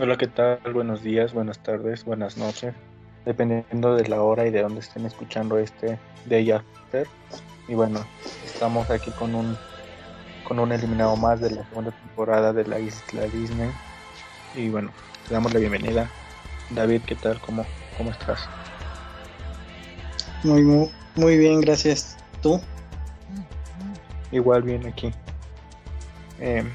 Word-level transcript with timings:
Hola, 0.00 0.16
¿qué 0.16 0.28
tal? 0.28 0.60
Buenos 0.72 1.02
días, 1.02 1.32
buenas 1.32 1.58
tardes, 1.58 2.04
buenas 2.04 2.36
noches, 2.36 2.72
dependiendo 3.24 3.96
de 3.96 4.06
la 4.06 4.22
hora 4.22 4.46
y 4.46 4.50
de 4.52 4.62
dónde 4.62 4.78
estén 4.78 5.04
escuchando 5.04 5.58
este 5.58 5.98
Day 6.26 6.52
After. 6.52 7.08
Y 7.66 7.74
bueno, 7.74 8.06
estamos 8.44 8.88
aquí 8.90 9.10
con 9.10 9.34
un 9.34 9.58
con 10.46 10.60
un 10.60 10.70
eliminado 10.70 11.16
más 11.16 11.40
de 11.40 11.50
la 11.50 11.64
segunda 11.68 11.90
temporada 11.90 12.52
de 12.52 12.64
la 12.64 12.78
Isla 12.78 13.22
Disney. 13.22 13.72
Y 14.54 14.68
bueno, 14.68 14.92
te 15.26 15.34
damos 15.34 15.52
la 15.52 15.58
bienvenida. 15.58 16.08
David, 16.70 17.02
¿qué 17.04 17.16
tal? 17.16 17.40
¿Cómo, 17.40 17.66
cómo 17.96 18.12
estás? 18.12 18.48
Muy, 20.44 20.62
muy, 20.62 20.92
muy 21.16 21.38
bien, 21.38 21.60
gracias. 21.60 22.16
¿Tú? 22.40 22.60
Igual 24.30 24.62
bien 24.62 24.86
aquí. 24.86 25.10
Em, 26.38 26.70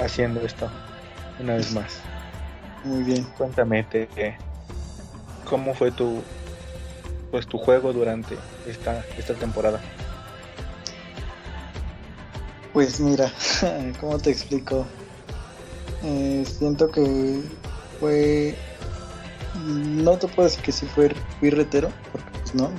haciendo 0.00 0.40
esto 0.40 0.68
una 1.38 1.54
vez 1.54 1.72
más. 1.72 2.02
Muy 2.84 3.02
bien. 3.02 3.26
Cuéntame, 3.38 3.86
¿cómo 5.44 5.74
fue 5.74 5.90
tu 5.90 6.22
pues 7.30 7.46
tu 7.46 7.58
juego 7.58 7.92
durante 7.92 8.36
esta, 8.68 9.04
esta 9.18 9.34
temporada? 9.34 9.80
Pues 12.72 13.00
mira, 13.00 13.32
¿cómo 14.00 14.18
te 14.18 14.30
explico? 14.30 14.86
Eh, 16.02 16.44
siento 16.46 16.90
que 16.90 17.42
fue 17.98 18.54
no 19.64 20.18
te 20.18 20.28
puedo 20.28 20.48
decir 20.48 20.62
que 20.62 20.72
sí 20.72 20.86
fue 20.86 21.14
fui 21.40 21.50
retero, 21.50 21.90
porque 22.12 22.30
pues 22.40 22.54
no, 22.54 22.70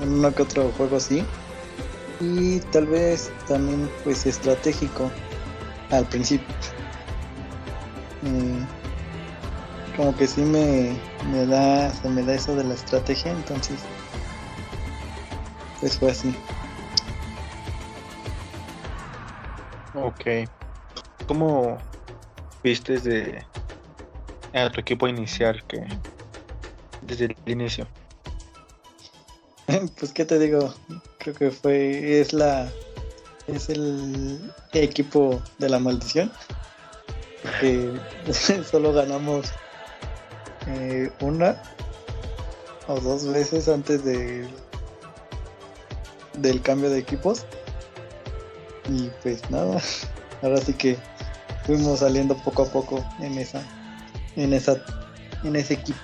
en 0.00 0.12
uno 0.12 0.34
que 0.34 0.42
otro 0.42 0.70
juego 0.76 1.00
sí. 1.00 1.24
Y 2.20 2.60
tal 2.60 2.86
vez 2.86 3.30
también 3.48 3.90
pues 4.04 4.24
estratégico 4.24 5.10
al 5.90 6.06
principio. 6.06 6.54
Eh, 8.24 8.83
como 9.96 10.16
que 10.16 10.26
sí 10.26 10.42
me, 10.42 10.96
me 11.30 11.46
da, 11.46 11.90
se 11.90 12.08
me 12.08 12.22
da 12.22 12.34
eso 12.34 12.54
de 12.56 12.64
la 12.64 12.74
estrategia, 12.74 13.32
entonces 13.32 13.78
pues 15.80 15.98
fue 15.98 16.10
así. 16.10 16.34
Ok. 19.92 20.48
¿Cómo 21.26 21.78
viste 22.62 22.98
de 22.98 23.44
a 24.52 24.70
tu 24.70 24.80
equipo 24.80 25.08
inicial 25.08 25.62
que 25.64 25.84
desde 27.02 27.26
el 27.26 27.36
inicio? 27.46 27.86
pues 29.98 30.12
qué 30.12 30.24
te 30.24 30.38
digo, 30.38 30.74
creo 31.18 31.34
que 31.34 31.50
fue 31.50 32.20
es 32.20 32.32
la 32.32 32.72
es 33.46 33.68
el 33.68 34.52
equipo 34.72 35.40
de 35.58 35.68
la 35.68 35.78
maldición 35.78 36.32
que 37.60 37.92
solo 38.70 38.92
ganamos 38.92 39.52
eh, 40.66 41.10
una 41.20 41.60
o 42.86 43.00
dos 43.00 43.26
veces 43.26 43.68
antes 43.68 44.04
de 44.04 44.46
del 46.34 46.60
cambio 46.62 46.90
de 46.90 46.98
equipos. 46.98 47.44
Y 48.88 49.10
pues 49.22 49.48
nada 49.50 49.80
ahora 50.42 50.58
sí 50.58 50.74
que 50.74 50.98
fuimos 51.66 52.00
saliendo 52.00 52.36
poco 52.36 52.62
a 52.62 52.66
poco 52.66 53.04
en 53.20 53.38
esa 53.38 53.62
en 54.36 54.52
esa 54.52 54.76
en 55.42 55.56
ese 55.56 55.74
equipo. 55.74 56.00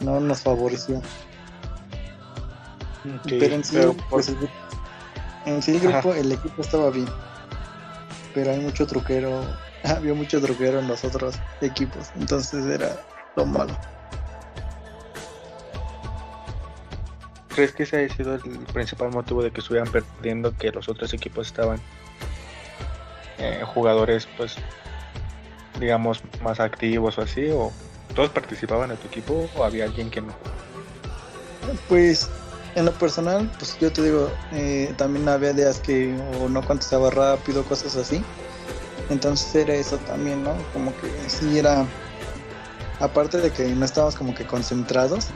No 0.00 0.20
nos 0.20 0.40
favoreció. 0.40 1.00
Pero 3.24 3.54
en 3.54 3.64
sí, 3.64 3.76
pues, 4.10 4.32
en 5.44 5.62
sí 5.62 5.72
el 5.72 5.80
grupo 5.80 6.14
el 6.14 6.32
equipo 6.32 6.62
estaba 6.62 6.90
bien. 6.90 7.08
Pero 8.34 8.52
hay 8.52 8.60
mucho 8.60 8.86
truquero 8.86 9.44
había 9.84 10.14
mucho 10.14 10.40
truquero 10.40 10.78
en 10.80 10.88
los 10.88 11.04
otros 11.04 11.36
equipos. 11.60 12.10
Entonces 12.16 12.64
era 12.66 12.96
lo 13.36 13.46
malo. 13.46 13.76
¿Crees 17.54 17.72
que 17.72 17.82
ese 17.82 17.98
haya 17.98 18.14
sido 18.14 18.34
el 18.34 18.40
principal 18.72 19.10
motivo 19.10 19.42
de 19.42 19.50
que 19.50 19.60
estuvieran 19.60 19.90
perdiendo 19.90 20.56
que 20.56 20.70
los 20.70 20.88
otros 20.88 21.12
equipos 21.12 21.48
estaban 21.48 21.78
eh, 23.38 23.62
jugadores 23.66 24.26
pues 24.36 24.56
digamos 25.78 26.22
más 26.42 26.60
activos 26.60 27.18
o 27.18 27.22
así 27.22 27.50
o 27.50 27.70
todos 28.14 28.30
participaban 28.30 28.90
en 28.90 28.96
tu 28.96 29.08
equipo 29.08 29.48
o 29.56 29.64
había 29.64 29.84
alguien 29.84 30.10
que 30.10 30.22
no? 30.22 30.32
Pues 31.88 32.30
en 32.74 32.86
lo 32.86 32.92
personal, 32.92 33.50
pues 33.58 33.78
yo 33.78 33.92
te 33.92 34.02
digo, 34.02 34.30
eh, 34.52 34.92
también 34.96 35.28
había 35.28 35.52
días 35.52 35.80
que 35.80 36.14
o 36.40 36.48
no 36.48 36.62
contestaba 36.62 37.10
rápido, 37.10 37.64
cosas 37.64 37.96
así. 37.96 38.22
Entonces 39.10 39.54
era 39.54 39.74
eso 39.74 39.98
también, 39.98 40.42
¿no? 40.42 40.54
Como 40.72 40.92
que 40.96 41.08
sí 41.28 41.58
era 41.58 41.84
aparte 43.02 43.38
de 43.38 43.50
que 43.50 43.64
no 43.74 43.84
estábamos 43.84 44.14
como 44.14 44.32
que 44.32 44.46
concentrados 44.46 45.28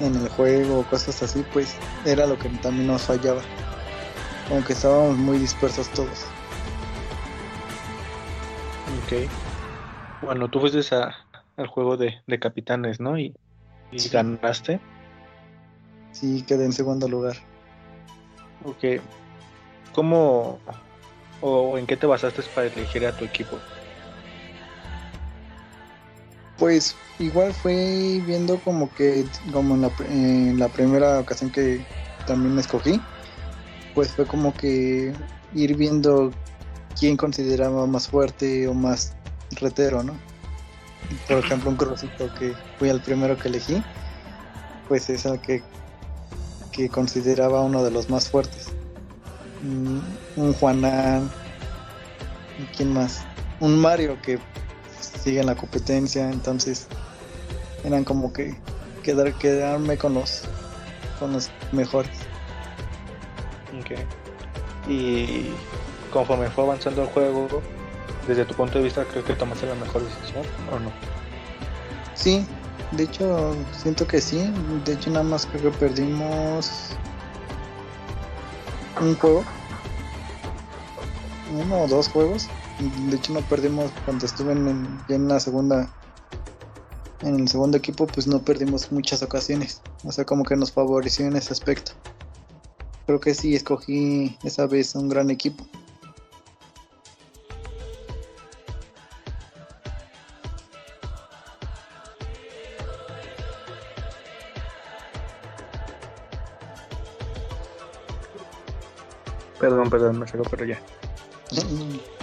en 0.00 0.16
el 0.16 0.28
juego 0.28 0.80
o 0.80 0.82
cosas 0.82 1.22
así, 1.22 1.44
pues 1.52 1.76
era 2.04 2.26
lo 2.26 2.36
que 2.36 2.48
también 2.48 2.88
nos 2.88 3.02
fallaba. 3.02 3.40
Como 4.48 4.62
que 4.64 4.72
estábamos 4.72 5.16
muy 5.16 5.38
dispersos 5.38 5.88
todos. 5.90 6.26
Ok. 9.04 9.30
Bueno, 10.22 10.48
tú 10.48 10.60
fuiste 10.60 10.80
al 11.56 11.66
juego 11.68 11.96
de, 11.96 12.20
capitanes, 12.40 12.98
¿no? 13.00 13.18
Y, 13.18 13.34
ganaste. 14.10 14.80
Sí, 16.10 16.42
quedé 16.42 16.64
en 16.64 16.72
segundo 16.72 17.08
lugar. 17.08 17.36
Ok. 18.64 19.00
¿Cómo 19.92 20.58
o 21.40 21.78
en 21.78 21.86
qué 21.86 21.96
te 21.96 22.06
basaste 22.06 22.42
para 22.52 22.66
elegir 22.66 23.06
a 23.06 23.16
tu 23.16 23.24
equipo? 23.24 23.58
Pues 26.58 26.94
igual 27.18 27.52
fue 27.52 28.22
viendo 28.26 28.58
como 28.58 28.92
que, 28.94 29.24
como 29.52 29.74
en 29.74 30.58
la, 30.58 30.68
primera 30.68 31.20
ocasión 31.20 31.50
que 31.50 31.84
también 32.26 32.54
me 32.54 32.60
escogí, 32.60 33.00
pues 33.94 34.12
fue 34.12 34.26
como 34.26 34.54
que 34.54 35.12
ir 35.54 35.76
viendo 35.76 36.32
quién 36.98 37.16
consideraba 37.16 37.86
más 37.86 38.08
fuerte 38.08 38.68
o 38.68 38.74
más 38.74 39.14
retero, 39.52 40.02
¿no? 40.02 40.14
Por 41.28 41.38
ejemplo, 41.38 41.70
un 41.70 41.76
crosito 41.76 42.32
que 42.34 42.54
fui 42.78 42.88
el 42.88 43.00
primero 43.00 43.36
que 43.36 43.48
elegí, 43.48 43.82
pues 44.88 45.10
es 45.10 45.24
el 45.26 45.40
que, 45.40 45.62
que 46.72 46.88
consideraba 46.88 47.62
uno 47.62 47.82
de 47.84 47.90
los 47.90 48.08
más 48.08 48.28
fuertes. 48.28 48.68
Mm, 49.62 49.98
un 50.36 50.52
Juanán, 50.54 51.30
¿quién 52.76 52.92
más? 52.92 53.24
Un 53.60 53.78
Mario 53.78 54.20
que 54.22 54.38
siguen 55.24 55.46
la 55.46 55.54
competencia, 55.56 56.30
entonces 56.30 56.86
eran 57.82 58.04
como 58.04 58.32
que 58.32 58.54
quedar, 59.02 59.32
quedarme 59.34 59.96
con 59.96 60.14
los 60.14 60.44
con 61.18 61.32
los 61.32 61.50
mejores. 61.72 62.12
Y 64.86 65.50
conforme 66.12 66.48
fue 66.50 66.64
avanzando 66.64 67.02
el 67.02 67.08
juego, 67.08 67.48
desde 68.28 68.44
tu 68.44 68.54
punto 68.54 68.78
de 68.78 68.84
vista, 68.84 69.04
¿crees 69.04 69.24
que 69.24 69.34
tomaste 69.34 69.66
la 69.66 69.74
mejor 69.74 70.02
decisión 70.02 70.44
o 70.70 70.78
no? 70.78 70.92
Sí, 72.14 72.46
de 72.92 73.04
hecho 73.04 73.56
siento 73.72 74.06
que 74.06 74.20
sí. 74.20 74.52
De 74.84 74.92
hecho 74.92 75.10
nada 75.10 75.24
más 75.24 75.46
creo 75.46 75.72
que 75.72 75.78
perdimos 75.78 76.90
un 79.00 79.16
juego, 79.16 79.44
uno 81.54 81.82
o 81.82 81.88
dos 81.88 82.08
juegos. 82.08 82.48
De 83.08 83.16
hecho 83.16 83.32
no 83.32 83.40
perdimos 83.42 83.90
cuando 84.04 84.26
estuve 84.26 84.52
en, 84.52 84.98
en 85.08 85.28
la 85.28 85.40
segunda 85.40 85.88
en 87.22 87.40
el 87.40 87.48
segundo 87.48 87.78
equipo 87.78 88.06
pues 88.06 88.26
no 88.26 88.40
perdimos 88.42 88.92
muchas 88.92 89.22
ocasiones. 89.22 89.80
O 90.04 90.12
sea 90.12 90.24
como 90.24 90.44
que 90.44 90.56
nos 90.56 90.72
favoreció 90.72 91.26
en 91.26 91.36
ese 91.36 91.52
aspecto. 91.52 91.92
Creo 93.06 93.20
que 93.20 93.34
sí 93.34 93.54
escogí 93.54 94.36
esa 94.42 94.66
vez 94.66 94.94
un 94.94 95.08
gran 95.08 95.30
equipo. 95.30 95.64
Perdón, 109.60 109.88
perdón, 109.88 110.18
me 110.18 110.28
salió 110.28 110.44
pero 110.50 110.66
ya. 110.66 110.78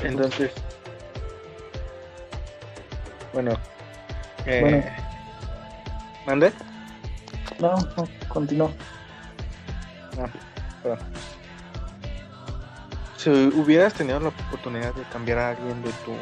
Entonces, 0.04 0.52
bueno, 3.34 3.54
eh, 4.46 4.84
¿mande? 6.26 6.52
No, 7.60 7.76
no, 7.76 8.08
continúa. 8.28 8.72
Ah, 10.20 10.30
si 13.18 13.30
hubieras 13.30 13.94
tenido 13.94 14.20
la 14.20 14.30
oportunidad 14.30 14.94
de 14.96 15.04
cambiar 15.04 15.38
a 15.38 15.50
alguien 15.52 15.82
de 15.84 15.92
tu 16.06 16.14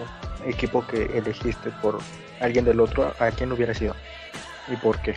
equipo 0.45 0.85
que 0.85 1.05
elegiste 1.17 1.71
por 1.81 1.99
alguien 2.41 2.65
del 2.65 2.81
otro, 2.81 3.13
¿a 3.19 3.31
quién 3.31 3.51
hubiera 3.53 3.73
sido? 3.73 3.95
¿Y 4.67 4.75
por 4.75 4.99
qué? 5.01 5.11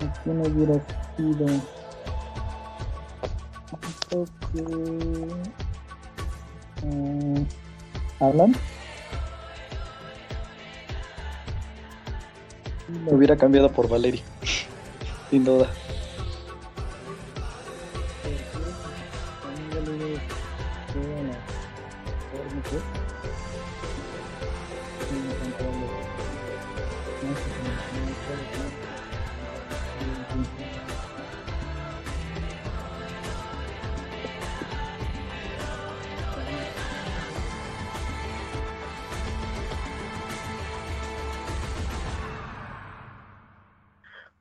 ¿A 0.00 0.22
quién 0.22 0.40
hubiera 0.40 0.74
sido? 1.16 1.46
que... 4.52 4.62
Mm, 6.86 7.44
Me 13.04 13.14
hubiera 13.14 13.36
cambiado 13.36 13.70
por 13.70 13.88
Valeria, 13.88 14.22
sin 15.30 15.44
duda. 15.44 15.70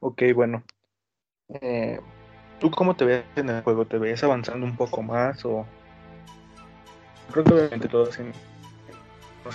Ok, 0.01 0.24
bueno. 0.33 0.63
Eh, 1.50 2.00
¿Tú 2.59 2.71
cómo 2.71 2.95
te 2.95 3.06
ves 3.06 3.24
en 3.36 3.50
el 3.50 3.62
juego? 3.63 3.86
¿Te 3.86 3.98
ves 3.98 4.24
avanzando 4.24 4.65
un 4.65 4.75
poco 4.75 5.01
más 5.01 5.45
o...? 5.45 5.65
Creo 7.31 7.45
que 7.45 7.53
obviamente 7.53 7.88
todos 7.88 8.19
en, 8.19 8.33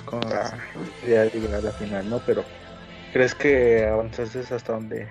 con 0.04 0.20
la 0.20 0.58
idea 1.02 1.24
de 1.24 1.40
llegar 1.40 1.60
a 1.60 1.62
la 1.62 1.72
final, 1.72 2.08
¿no? 2.08 2.20
Pero 2.24 2.44
¿crees 3.12 3.34
que 3.34 3.86
avanzaste 3.86 4.40
hasta 4.54 4.72
donde 4.72 5.08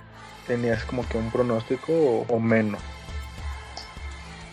tenías 0.48 0.84
como 0.86 1.08
que 1.08 1.18
un 1.18 1.30
pronóstico 1.32 1.94
o, 1.94 2.40
menos? 2.40 2.82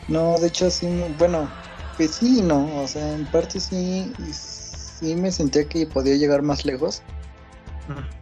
No, 0.08 0.38
de 0.38 0.49
hecho 0.49 0.69
sí, 0.70 0.87
bueno, 1.17 1.49
pues 1.96 2.17
sí, 2.17 2.43
no, 2.43 2.82
o 2.82 2.88
sea, 2.88 3.12
en 3.12 3.25
parte 3.26 3.61
sí, 3.61 4.12
sí 4.32 5.14
me 5.14 5.31
sentía 5.31 5.64
que 5.64 5.87
podía 5.87 6.17
llegar 6.17 6.43
más 6.43 6.64
lejos. 6.64 7.02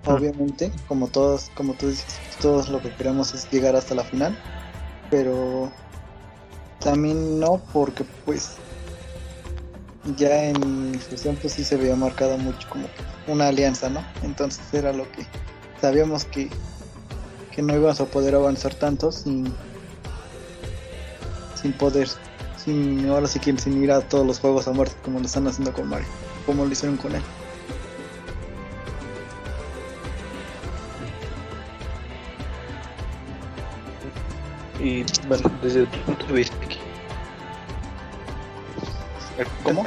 Obviamente, 0.06 0.72
como 0.88 1.08
todos, 1.08 1.50
como 1.54 1.74
tú 1.74 1.88
dices, 1.88 2.18
todos 2.40 2.68
lo 2.68 2.80
que 2.80 2.94
queremos 2.94 3.34
es 3.34 3.50
llegar 3.50 3.76
hasta 3.76 3.94
la 3.94 4.04
final, 4.04 4.36
pero 5.10 5.70
también 6.80 7.38
no, 7.38 7.60
porque 7.72 8.04
pues 8.24 8.56
ya 10.16 10.44
en 10.44 10.94
fusión 10.98 11.36
pues 11.36 11.52
sí 11.52 11.64
se 11.64 11.76
veía 11.76 11.94
marcado 11.94 12.38
mucho 12.38 12.68
como 12.68 12.86
una 13.26 13.48
alianza, 13.48 13.90
¿no? 13.90 14.04
Entonces 14.22 14.62
era 14.72 14.92
lo 14.92 15.10
que 15.12 15.26
sabíamos 15.80 16.24
que, 16.24 16.48
que 17.54 17.62
no 17.62 17.74
íbamos 17.74 18.00
a 18.00 18.06
poder 18.06 18.34
avanzar 18.34 18.74
tanto 18.74 19.12
sin 19.12 19.52
sin 21.60 21.72
poder, 21.74 22.08
sin 22.56 23.08
ahora 23.10 23.26
sí 23.26 23.38
que 23.38 23.56
sin 23.58 23.82
ir 23.82 23.92
a 23.92 24.00
todos 24.00 24.26
los 24.26 24.38
juegos 24.40 24.66
a 24.66 24.72
muerte 24.72 24.96
como 25.04 25.18
lo 25.18 25.26
están 25.26 25.46
haciendo 25.46 25.72
con 25.72 25.88
Mario, 25.88 26.08
como 26.46 26.64
lo 26.64 26.72
hicieron 26.72 26.96
con 26.96 27.14
él. 27.14 27.22
Y 34.82 35.04
bueno, 35.28 35.50
desde 35.62 35.86
tu 35.86 35.98
punto 36.00 36.26
de 36.26 36.32
vista, 36.32 36.56
¿cómo? 39.62 39.84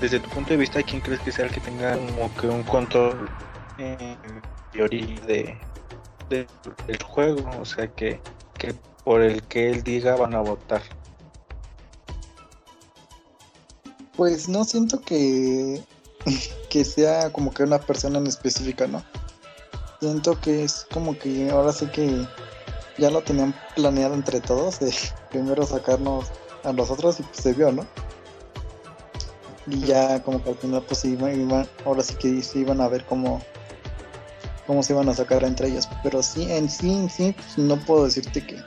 Desde 0.00 0.20
tu 0.20 0.28
punto 0.30 0.50
de 0.50 0.56
vista, 0.56 0.82
¿quién 0.82 1.00
crees 1.00 1.20
que 1.20 1.32
sea 1.32 1.46
el 1.46 1.52
que 1.52 1.60
tenga 1.60 1.96
como 1.96 2.34
que 2.34 2.46
un 2.48 2.62
control 2.62 3.28
eh, 3.78 4.16
de, 4.72 5.56
de, 6.28 6.46
del 6.86 7.02
juego? 7.02 7.48
O 7.60 7.64
sea, 7.64 7.86
que, 7.88 8.20
que 8.58 8.74
por 9.04 9.20
el 9.20 9.42
que 9.44 9.70
él 9.70 9.82
diga 9.82 10.16
van 10.16 10.34
a 10.34 10.40
votar. 10.40 10.82
Pues 14.16 14.48
no 14.48 14.64
siento 14.64 15.00
que, 15.00 15.82
que 16.70 16.84
sea 16.84 17.30
como 17.32 17.52
que 17.52 17.62
una 17.62 17.78
persona 17.78 18.18
en 18.18 18.26
específica, 18.26 18.86
¿no? 18.86 19.02
Siento 20.00 20.40
que 20.40 20.64
es 20.64 20.86
como 20.90 21.16
que 21.16 21.50
ahora 21.50 21.72
sí 21.72 21.86
que 21.86 22.26
ya 22.98 23.10
lo 23.10 23.22
tenían 23.22 23.54
planeado 23.74 24.14
entre 24.14 24.40
todos, 24.40 24.80
de 24.80 24.94
primero 25.30 25.64
sacarnos 25.64 26.30
a 26.64 26.72
nosotros 26.72 27.20
y 27.20 27.22
pues 27.22 27.38
se 27.38 27.52
vio, 27.52 27.72
¿no? 27.72 27.86
Y 29.66 29.80
ya 29.80 30.22
como 30.22 30.42
que 30.42 30.50
al 30.50 30.56
final 30.56 30.82
pues 30.82 31.04
iban, 31.04 31.68
ahora 31.84 32.02
sí 32.02 32.14
que 32.16 32.42
se 32.42 32.60
iban 32.60 32.80
a 32.80 32.88
ver 32.88 33.04
cómo, 33.04 33.40
cómo 34.66 34.82
se 34.82 34.92
iban 34.92 35.08
a 35.08 35.14
sacar 35.14 35.44
entre 35.44 35.68
ellos. 35.68 35.88
Pero 36.02 36.22
sí, 36.22 36.50
en 36.50 36.68
sí, 36.68 36.92
en 36.92 37.08
sí, 37.08 37.32
pues, 37.32 37.58
no 37.58 37.76
puedo 37.76 38.04
decirte 38.04 38.44
que 38.44 38.60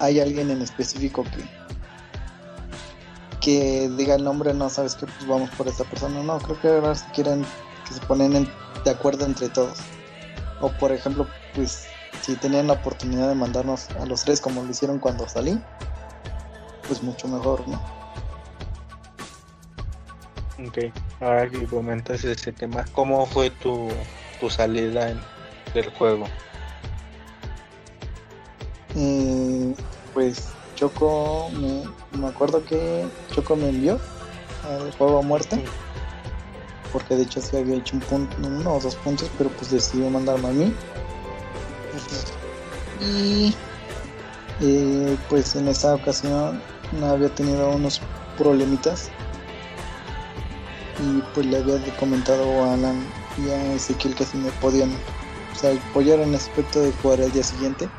hay 0.00 0.18
alguien 0.20 0.50
en 0.50 0.62
específico 0.62 1.22
que 1.24 1.66
que 3.46 3.88
diga 3.96 4.16
el 4.16 4.24
nombre, 4.24 4.52
no 4.52 4.68
sabes 4.68 4.96
que 4.96 5.06
pues 5.06 5.24
vamos 5.24 5.48
por 5.50 5.68
esta 5.68 5.84
persona. 5.84 6.20
No, 6.20 6.38
creo 6.38 6.60
que 6.60 6.66
ahora 6.66 6.96
si 6.96 7.04
quieren 7.12 7.46
que 7.86 7.94
se 7.94 8.00
ponen 8.00 8.50
de 8.84 8.90
acuerdo 8.90 9.24
entre 9.24 9.48
todos. 9.48 9.78
O 10.60 10.68
por 10.68 10.90
ejemplo, 10.90 11.28
pues 11.54 11.86
si 12.26 12.34
tenían 12.34 12.66
la 12.66 12.72
oportunidad 12.72 13.28
de 13.28 13.36
mandarnos 13.36 13.88
a 14.00 14.04
los 14.04 14.24
tres 14.24 14.40
como 14.40 14.64
lo 14.64 14.70
hicieron 14.70 14.98
cuando 14.98 15.28
salí, 15.28 15.60
pues 16.88 17.00
mucho 17.00 17.28
mejor, 17.28 17.66
¿no? 17.68 17.80
Ok, 20.66 20.92
ahora 21.20 21.48
que 21.48 21.64
comentas 21.66 22.24
ese 22.24 22.50
tema, 22.50 22.84
¿cómo 22.94 23.26
fue 23.26 23.50
tu, 23.50 23.88
tu 24.40 24.50
salida 24.50 25.14
del 25.72 25.90
juego? 25.90 26.26
Eh, 28.96 29.72
pues 30.12 30.48
Choco, 30.74 31.48
me, 31.50 31.84
me 32.18 32.26
acuerdo 32.26 32.64
que 32.64 33.06
Choco 33.32 33.54
me 33.54 33.68
envió 33.68 34.00
al 34.68 34.90
juego 34.98 35.20
a 35.20 35.22
muerte. 35.22 35.64
Porque 36.92 37.14
de 37.14 37.22
hecho 37.22 37.40
sí 37.40 37.56
había 37.56 37.76
hecho 37.76 37.94
un 37.94 38.02
punto, 38.02 38.36
uno 38.38 38.74
o 38.74 38.80
dos 38.80 38.96
puntos, 38.96 39.30
pero 39.38 39.48
pues 39.50 39.70
decidió 39.70 40.10
mandarme 40.10 40.48
a 40.48 40.52
mí. 40.52 40.74
Y 43.00 43.54
eh, 44.60 45.18
pues 45.28 45.54
en 45.54 45.68
esta 45.68 45.94
ocasión 45.94 46.62
había 47.02 47.28
tenido 47.34 47.70
unos 47.70 48.00
problemitas. 48.36 49.10
Y 50.98 51.20
pues 51.34 51.46
le 51.46 51.58
había 51.58 51.78
comentado 51.96 52.64
a 52.64 52.74
Alan 52.74 53.06
y 53.38 53.50
a 53.50 53.74
Ezequiel 53.74 54.14
que 54.14 54.24
si 54.24 54.38
me 54.38 54.50
podían 54.52 54.90
apoyar 55.90 56.20
en 56.20 56.30
el 56.30 56.36
aspecto 56.36 56.80
de 56.80 56.92
jugar 56.92 57.20
el 57.20 57.32
día 57.32 57.42
siguiente. 57.42 57.90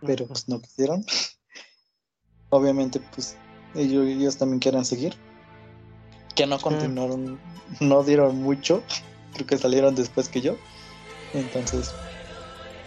Pero 0.00 0.26
pues 0.26 0.48
no 0.48 0.60
quisieron. 0.60 1.04
Obviamente 2.50 3.00
pues 3.14 3.36
ellos, 3.74 4.06
ellos 4.06 4.36
también 4.36 4.60
quieren 4.60 4.84
seguir. 4.84 5.16
Que 6.34 6.46
no 6.46 6.58
continuaron, 6.60 7.40
no 7.80 8.02
dieron 8.04 8.36
mucho. 8.36 8.82
Creo 9.34 9.46
que 9.46 9.58
salieron 9.58 9.94
después 9.94 10.28
que 10.28 10.40
yo. 10.40 10.56
Entonces 11.34 11.92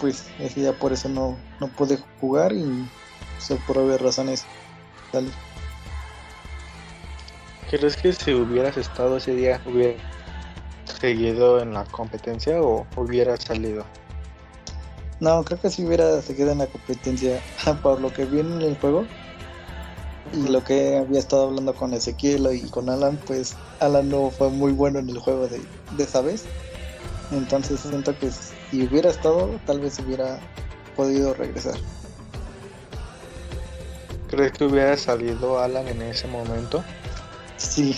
pues 0.02 0.26
ese 0.40 0.62
día 0.62 0.74
por 0.74 0.92
eso 0.92 1.08
no, 1.08 1.38
no 1.60 1.68
pude 1.68 2.00
jugar 2.20 2.52
y 2.52 2.90
pues, 3.48 3.60
por 3.68 3.78
obvias 3.78 4.02
razones 4.02 4.44
salí. 5.12 5.32
¿Crees 7.70 7.96
que 7.96 8.12
si 8.12 8.34
hubieras 8.34 8.76
estado 8.76 9.18
ese 9.18 9.36
día 9.36 9.62
hubiera 9.66 9.98
seguido 11.00 11.62
en 11.62 11.74
la 11.74 11.86
competencia 11.86 12.60
o 12.62 12.86
hubiera 12.98 13.38
salido? 13.38 13.86
No, 15.20 15.44
creo 15.44 15.62
que 15.62 15.70
si 15.70 15.86
hubiera 15.86 16.20
seguido 16.24 16.52
en 16.52 16.58
la 16.58 16.68
competencia 16.68 17.40
por 17.84 18.02
lo 18.02 18.12
que 18.12 18.26
vi 18.26 18.40
en 18.40 18.62
el 18.62 18.76
juego 18.78 19.06
y 20.34 20.48
lo 20.48 20.64
que 20.64 20.98
había 20.98 21.20
estado 21.20 21.48
hablando 21.50 21.76
con 21.76 21.94
Ezequiel 21.94 22.48
y 22.54 22.68
con 22.70 22.90
Alan, 22.90 23.20
pues 23.28 23.56
Alan 23.80 24.10
no 24.10 24.32
fue 24.32 24.50
muy 24.50 24.72
bueno 24.72 24.98
en 24.98 25.10
el 25.10 25.20
juego 25.20 25.48
de, 25.48 25.62
de 25.96 26.04
esa 26.04 26.22
vez. 26.22 26.46
Entonces 27.32 27.82
siento 27.82 28.18
que 28.18 28.32
si 28.72 28.88
hubiera 28.88 29.10
estado, 29.10 29.60
tal 29.66 29.82
vez 29.82 30.00
hubiera 30.00 30.40
podido 30.96 31.34
regresar. 31.34 31.76
¿Crees 34.30 34.54
que 34.54 34.64
hubiera 34.64 34.96
salido 34.96 35.60
Alan 35.60 35.88
en 35.90 36.02
ese 36.02 36.28
momento? 36.30 36.82
Sí, 37.58 37.94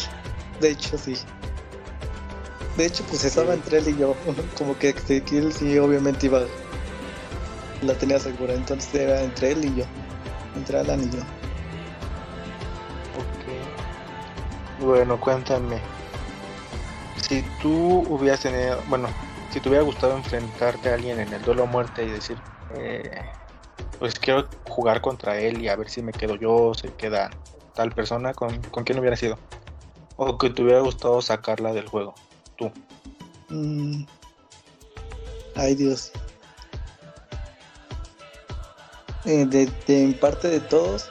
de 0.60 0.70
hecho 0.70 0.96
sí. 0.96 1.16
De 2.78 2.86
hecho, 2.86 3.04
pues 3.04 3.24
estaba 3.24 3.54
entre 3.54 3.78
él 3.78 3.88
y 3.88 3.96
yo. 3.96 4.16
Como 4.58 4.78
que 4.78 4.94
él 5.30 5.52
sí, 5.52 5.78
obviamente 5.78 6.26
iba. 6.26 6.40
La 7.82 7.94
tenía 7.94 8.18
segura, 8.18 8.54
entonces 8.54 8.94
era 8.94 9.22
entre 9.22 9.52
él 9.52 9.64
y 9.66 9.76
yo. 9.76 9.84
Entre 10.56 10.78
Alan 10.78 11.00
y 11.00 11.10
yo. 11.10 11.20
Ok. 13.18 14.80
Bueno, 14.80 15.20
cuéntame 15.20 15.78
si 17.28 17.42
tú 17.60 18.04
hubieras 18.08 18.40
tenido, 18.40 18.80
bueno, 18.88 19.08
si 19.56 19.62
te 19.62 19.70
hubiera 19.70 19.84
gustado 19.86 20.14
enfrentarte 20.14 20.90
a 20.90 20.94
alguien 20.96 21.18
en 21.18 21.32
el 21.32 21.40
duelo 21.40 21.62
a 21.62 21.66
muerte 21.66 22.04
y 22.04 22.10
decir, 22.10 22.36
eh, 22.74 23.22
pues 23.98 24.18
quiero 24.18 24.46
jugar 24.68 25.00
contra 25.00 25.40
él 25.40 25.62
y 25.62 25.68
a 25.68 25.76
ver 25.76 25.88
si 25.88 26.02
me 26.02 26.12
quedo 26.12 26.36
yo, 26.36 26.74
se 26.74 26.92
queda 26.92 27.30
tal 27.74 27.90
persona, 27.90 28.34
¿con, 28.34 28.60
¿con 28.64 28.84
quién 28.84 28.98
hubiera 28.98 29.16
sido? 29.16 29.38
O 30.16 30.36
que 30.36 30.50
te 30.50 30.62
hubiera 30.62 30.80
gustado 30.80 31.22
sacarla 31.22 31.72
del 31.72 31.88
juego, 31.88 32.14
tú. 32.58 32.70
Mm. 33.48 34.04
Ay 35.54 35.74
Dios. 35.74 36.12
Eh, 39.24 39.46
de, 39.46 39.72
en 39.86 40.12
parte 40.18 40.48
de 40.48 40.60
todos, 40.60 41.10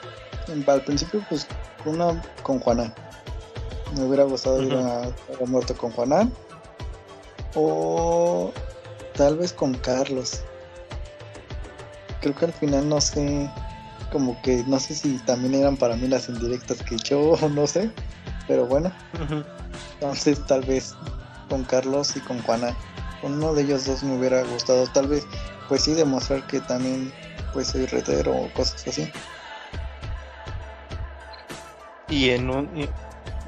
al 0.67 0.83
principio 0.83 1.25
pues 1.29 1.47
una 1.83 2.21
con 2.43 2.59
Juana 2.59 2.93
me 3.97 4.03
hubiera 4.03 4.23
gustado 4.23 4.61
ir 4.61 4.71
a, 4.75 5.11
muerto 5.47 5.75
con 5.75 5.89
Juanán. 5.91 6.31
O 7.55 8.51
tal 9.15 9.37
vez 9.37 9.53
con 9.53 9.73
Carlos. 9.75 10.43
Creo 12.21 12.35
que 12.35 12.45
al 12.45 12.53
final 12.53 12.89
no 12.89 12.99
sé, 12.99 13.49
como 14.11 14.41
que 14.41 14.63
no 14.67 14.79
sé 14.79 14.95
si 14.95 15.17
también 15.19 15.55
eran 15.55 15.77
para 15.77 15.95
mí 15.95 16.07
las 16.07 16.29
indirectas 16.29 16.81
que 16.83 16.95
echó 16.95 17.31
o 17.31 17.49
no 17.49 17.67
sé, 17.67 17.91
pero 18.47 18.65
bueno. 18.65 18.91
Entonces 19.93 20.45
tal 20.45 20.61
vez 20.63 20.95
con 21.49 21.63
Carlos 21.63 22.15
y 22.15 22.19
con 22.21 22.41
Juana, 22.41 22.75
uno 23.23 23.53
de 23.53 23.63
ellos 23.63 23.85
dos 23.85 24.03
me 24.03 24.17
hubiera 24.17 24.43
gustado 24.43 24.85
tal 24.87 25.07
vez, 25.07 25.25
pues 25.69 25.83
sí 25.83 25.93
demostrar 25.93 26.45
que 26.47 26.59
también 26.61 27.13
pues 27.53 27.67
soy 27.67 27.85
retero 27.85 28.35
o 28.35 28.53
cosas 28.53 28.87
así. 28.87 29.11
Y 32.09 32.31
en 32.31 32.49
un, 32.49 32.69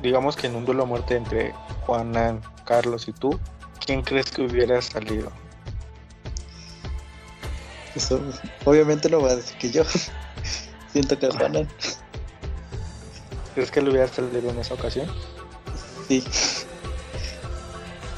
digamos 0.02 0.36
que 0.36 0.48
en 0.48 0.56
un 0.56 0.66
duelo 0.66 0.84
a 0.84 0.86
muerte 0.86 1.16
entre 1.16 1.54
Juana, 1.86 2.40
Carlos 2.66 3.08
y 3.08 3.14
tú, 3.14 3.40
¿quién 3.88 4.02
crees 4.02 4.30
que 4.30 4.42
hubiera 4.44 4.80
salido? 4.82 5.32
Eso, 7.96 8.22
obviamente 8.66 9.10
no 9.10 9.22
va 9.22 9.32
a 9.32 9.36
decir 9.38 9.58
que 9.58 9.72
yo. 9.72 9.84
Siento 10.92 11.18
que 11.18 11.30
Juana. 11.32 11.68
¿Crees 13.56 13.72
que 13.72 13.82
le 13.82 13.90
hubiera 13.90 14.08
salido 14.08 14.52
en 14.52 14.60
esa 14.60 14.76
ocasión? 14.76 15.08
Sí. 16.08 16.24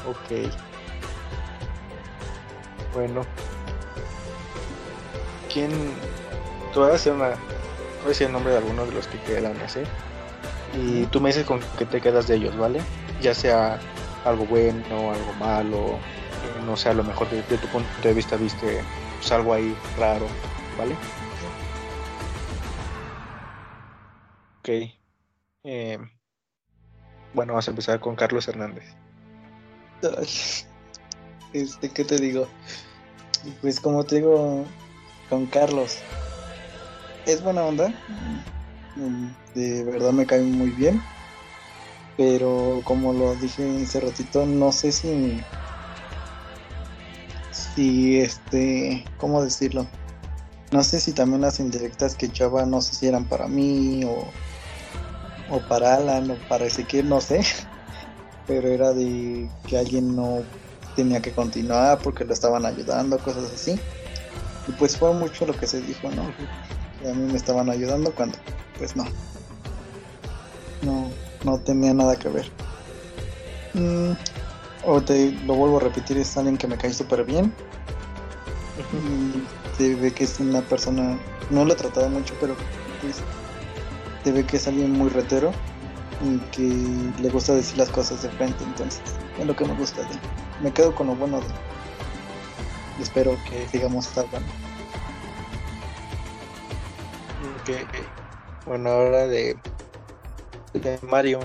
Ok. 0.06 0.52
Bueno. 2.92 3.24
¿Quién? 5.52 5.70
Te 6.74 6.78
voy 6.78 6.90
a 6.90 7.12
una. 7.12 7.28
Voy 7.28 8.06
a 8.06 8.08
decir 8.08 8.26
el 8.26 8.32
nombre 8.32 8.52
de 8.52 8.58
algunos 8.58 8.88
de 8.88 8.94
los 8.94 9.06
que 9.06 9.18
quedan 9.22 9.56
así. 9.62 9.80
Y 10.74 11.06
tú 11.06 11.20
me 11.20 11.30
dices 11.30 11.46
con 11.46 11.60
qué 11.78 11.86
te 11.86 12.00
quedas 12.00 12.26
de 12.26 12.36
ellos, 12.36 12.56
¿vale? 12.56 12.80
Ya 13.22 13.34
sea 13.34 13.80
algo 14.24 14.46
bueno, 14.46 15.12
algo 15.12 15.32
malo, 15.34 15.98
no 16.64 16.76
sé, 16.76 16.88
a 16.88 16.94
lo 16.94 17.04
mejor 17.04 17.28
de, 17.30 17.42
tu 17.42 17.68
punto 17.68 17.88
de 18.02 18.14
vista 18.14 18.36
viste 18.36 18.82
pues, 19.18 19.32
algo 19.32 19.54
ahí 19.54 19.74
raro, 19.96 20.26
¿vale? 20.78 20.94
Ok. 24.60 24.68
Eh, 25.64 25.98
bueno, 27.34 27.52
vamos 27.52 27.68
a 27.68 27.70
empezar 27.70 28.00
con 28.00 28.16
Carlos 28.16 28.48
Hernández. 28.48 28.84
Este, 31.52 31.88
¿qué 31.88 32.04
te 32.04 32.18
digo? 32.18 32.46
Pues 33.60 33.80
como 33.80 34.04
te 34.04 34.16
digo, 34.16 34.64
con 35.28 35.46
Carlos, 35.46 35.98
es 37.26 37.42
buena 37.42 37.62
onda, 37.64 37.88
mm, 38.96 39.54
de 39.54 39.84
verdad 39.84 40.12
me 40.12 40.26
cae 40.26 40.42
muy 40.42 40.70
bien, 40.70 41.00
pero 42.20 42.82
como 42.84 43.14
lo 43.14 43.34
dije 43.36 43.66
hace 43.82 43.98
ratito, 43.98 44.44
no 44.44 44.72
sé 44.72 44.92
si, 44.92 45.42
si 47.50 48.20
este, 48.20 49.06
¿cómo 49.16 49.42
decirlo? 49.42 49.86
No 50.70 50.84
sé 50.84 51.00
si 51.00 51.12
también 51.12 51.40
las 51.40 51.60
indirectas 51.60 52.16
que 52.16 52.26
echaba, 52.26 52.66
no 52.66 52.82
sé 52.82 52.94
si 52.94 53.06
eran 53.06 53.24
para 53.24 53.48
mí 53.48 54.04
o, 54.04 54.18
o 55.48 55.60
para 55.60 55.94
Alan 55.94 56.30
o 56.30 56.34
para 56.46 56.66
Ezequiel, 56.66 57.08
no 57.08 57.22
sé, 57.22 57.40
pero 58.46 58.68
era 58.68 58.92
de 58.92 59.48
que 59.66 59.78
alguien 59.78 60.14
no 60.14 60.42
tenía 60.96 61.22
que 61.22 61.32
continuar 61.32 62.00
porque 62.02 62.26
lo 62.26 62.34
estaban 62.34 62.66
ayudando, 62.66 63.18
cosas 63.18 63.50
así. 63.50 63.80
Y 64.68 64.72
pues 64.72 64.94
fue 64.94 65.14
mucho 65.14 65.46
lo 65.46 65.56
que 65.56 65.66
se 65.66 65.80
dijo, 65.80 66.10
¿no? 66.10 66.34
Que 67.00 67.08
a 67.08 67.14
mí 67.14 67.32
me 67.32 67.38
estaban 67.38 67.70
ayudando 67.70 68.14
cuando, 68.14 68.36
pues 68.76 68.94
no. 68.94 69.06
No, 70.82 71.10
no 71.44 71.58
tenía 71.58 71.94
nada 71.94 72.16
que 72.16 72.28
ver. 72.28 72.50
Mm, 73.74 74.12
o 74.84 75.00
te 75.00 75.32
lo 75.46 75.54
vuelvo 75.54 75.78
a 75.78 75.80
repetir, 75.80 76.18
es 76.18 76.36
alguien 76.36 76.56
que 76.56 76.66
me 76.66 76.76
cae 76.76 76.92
súper 76.92 77.24
bien. 77.24 77.52
se 79.76 79.94
ve 79.94 80.12
que 80.12 80.24
es 80.24 80.40
una 80.40 80.62
persona, 80.62 81.18
no 81.50 81.64
lo 81.64 81.72
he 81.72 81.76
tratado 81.76 82.08
mucho, 82.08 82.34
pero 82.40 82.54
pues, 83.00 83.16
se 84.24 84.32
ve 84.32 84.44
que 84.44 84.56
es 84.56 84.66
alguien 84.66 84.92
muy 84.92 85.08
retero 85.10 85.52
y 86.22 86.38
que 86.50 87.22
le 87.22 87.30
gusta 87.30 87.54
decir 87.54 87.78
las 87.78 87.88
cosas 87.88 88.22
de 88.22 88.28
frente, 88.30 88.62
entonces 88.64 89.02
es 89.38 89.46
lo 89.46 89.56
que 89.56 89.64
me 89.64 89.74
gusta 89.74 90.02
de 90.02 90.12
él. 90.12 90.20
Me 90.62 90.72
quedo 90.72 90.94
con 90.94 91.06
lo 91.06 91.14
bueno 91.14 91.40
de 91.40 91.46
él. 91.46 91.52
Y 92.98 93.02
espero 93.02 93.36
que 93.48 93.66
sigamos 93.68 94.06
salvando. 94.06 94.48
Okay. 97.62 97.86
Bueno, 98.66 98.90
ahora 98.90 99.26
de, 99.26 99.58
Mario. 101.02 101.40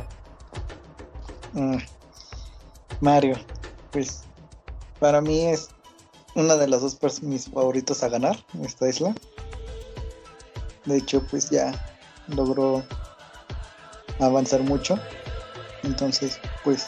Mm. 1.53 1.77
Mario, 3.01 3.35
pues 3.91 4.23
para 4.99 5.21
mí 5.21 5.45
es 5.45 5.69
una 6.35 6.55
de 6.55 6.67
las 6.67 6.81
dos 6.81 7.23
mis 7.23 7.49
favoritos 7.49 8.03
a 8.03 8.09
ganar 8.09 8.37
esta 8.63 8.89
isla. 8.89 9.15
De 10.85 10.97
hecho, 10.97 11.25
pues 11.29 11.49
ya 11.49 11.71
logró 12.27 12.83
avanzar 14.19 14.61
mucho. 14.61 14.99
Entonces, 15.83 16.39
pues 16.63 16.87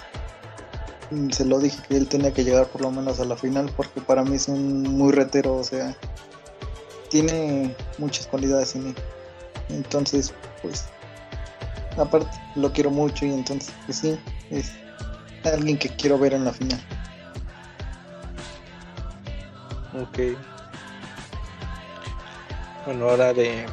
se 1.31 1.45
lo 1.45 1.59
dije 1.59 1.81
que 1.87 1.97
él 1.97 2.07
tenía 2.07 2.33
que 2.33 2.43
llegar 2.43 2.67
por 2.67 2.81
lo 2.81 2.91
menos 2.91 3.19
a 3.19 3.25
la 3.25 3.37
final 3.37 3.71
porque 3.77 4.01
para 4.01 4.23
mí 4.23 4.35
es 4.35 4.47
un 4.47 4.83
muy 4.83 5.13
retero, 5.13 5.55
o 5.55 5.63
sea, 5.63 5.95
tiene 7.09 7.75
muchas 7.97 8.27
cualidades 8.27 8.75
en 8.75 8.87
él. 8.87 8.95
Entonces, 9.69 10.33
pues, 10.61 10.85
aparte, 11.97 12.39
lo 12.55 12.71
quiero 12.71 12.91
mucho 12.91 13.25
y 13.25 13.31
entonces, 13.31 13.73
pues 13.85 13.99
sí, 13.99 14.19
es 14.49 14.71
alguien 15.43 15.77
que 15.77 15.89
quiero 15.89 16.17
ver 16.17 16.33
en 16.33 16.45
la 16.45 16.53
final. 16.53 16.79
Ok. 19.93 20.37
Bueno, 22.85 23.09
ahora 23.09 23.33
de 23.33 23.65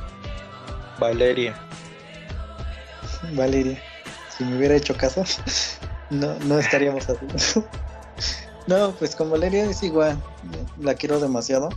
Valeria. 0.99 1.54
Valeria. 3.33 3.81
Si 4.37 4.45
me 4.45 4.57
hubiera 4.57 4.75
hecho 4.75 4.97
caso, 4.97 5.25
no, 6.11 6.35
no 6.40 6.59
estaríamos 6.59 7.09
así. 7.09 7.26
no, 8.66 8.93
pues 8.93 9.14
con 9.14 9.31
Valeria 9.31 9.64
es 9.64 9.83
igual. 9.83 10.21
La 10.81 10.95
quiero 10.95 11.21
demasiado. 11.21 11.69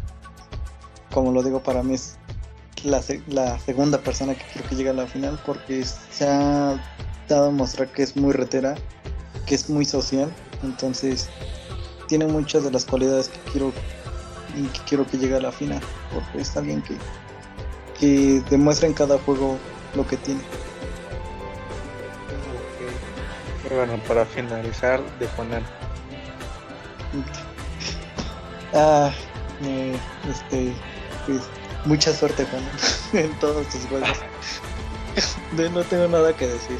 Como 1.11 1.31
lo 1.31 1.43
digo, 1.43 1.61
para 1.61 1.83
mí 1.83 1.95
es 1.95 2.16
la, 2.83 3.01
la 3.27 3.59
segunda 3.59 3.99
persona 3.99 4.35
que 4.35 4.43
quiero 4.53 4.69
que 4.69 4.75
llegue 4.75 4.89
a 4.89 4.93
la 4.93 5.07
final 5.07 5.39
porque 5.45 5.83
se 5.83 6.27
ha 6.27 6.79
dado 7.27 7.47
a 7.47 7.51
mostrar 7.51 7.89
que 7.91 8.03
es 8.03 8.15
muy 8.15 8.33
retera, 8.33 8.75
que 9.45 9.55
es 9.55 9.69
muy 9.69 9.85
social. 9.85 10.31
Entonces, 10.63 11.29
tiene 12.07 12.25
muchas 12.25 12.63
de 12.63 12.71
las 12.71 12.85
cualidades 12.85 13.29
que 13.29 13.39
quiero 13.51 13.73
y 14.55 14.63
que 14.67 14.79
quiero 14.87 15.05
que 15.05 15.17
llegue 15.17 15.35
a 15.35 15.41
la 15.41 15.51
final. 15.51 15.81
Porque 16.13 16.41
es 16.41 16.55
alguien 16.57 16.81
que, 16.81 16.95
que 17.99 18.41
demuestra 18.49 18.87
en 18.87 18.93
cada 18.93 19.17
juego 19.19 19.57
lo 19.95 20.05
que 20.07 20.17
tiene. 20.17 20.41
bueno, 23.69 24.01
para 24.07 24.25
finalizar, 24.25 25.01
de 25.19 25.27
Juanan. 25.27 25.63
Ah, 28.73 29.11
este, 30.29 30.73
pues, 31.25 31.41
mucha 31.85 32.13
suerte, 32.13 32.45
Juan, 32.45 32.63
en 33.13 33.37
todos 33.39 33.67
tus 33.69 33.85
juegos. 33.87 34.17
no 35.71 35.83
tengo 35.83 36.07
nada 36.07 36.35
que 36.35 36.47
decir. 36.47 36.79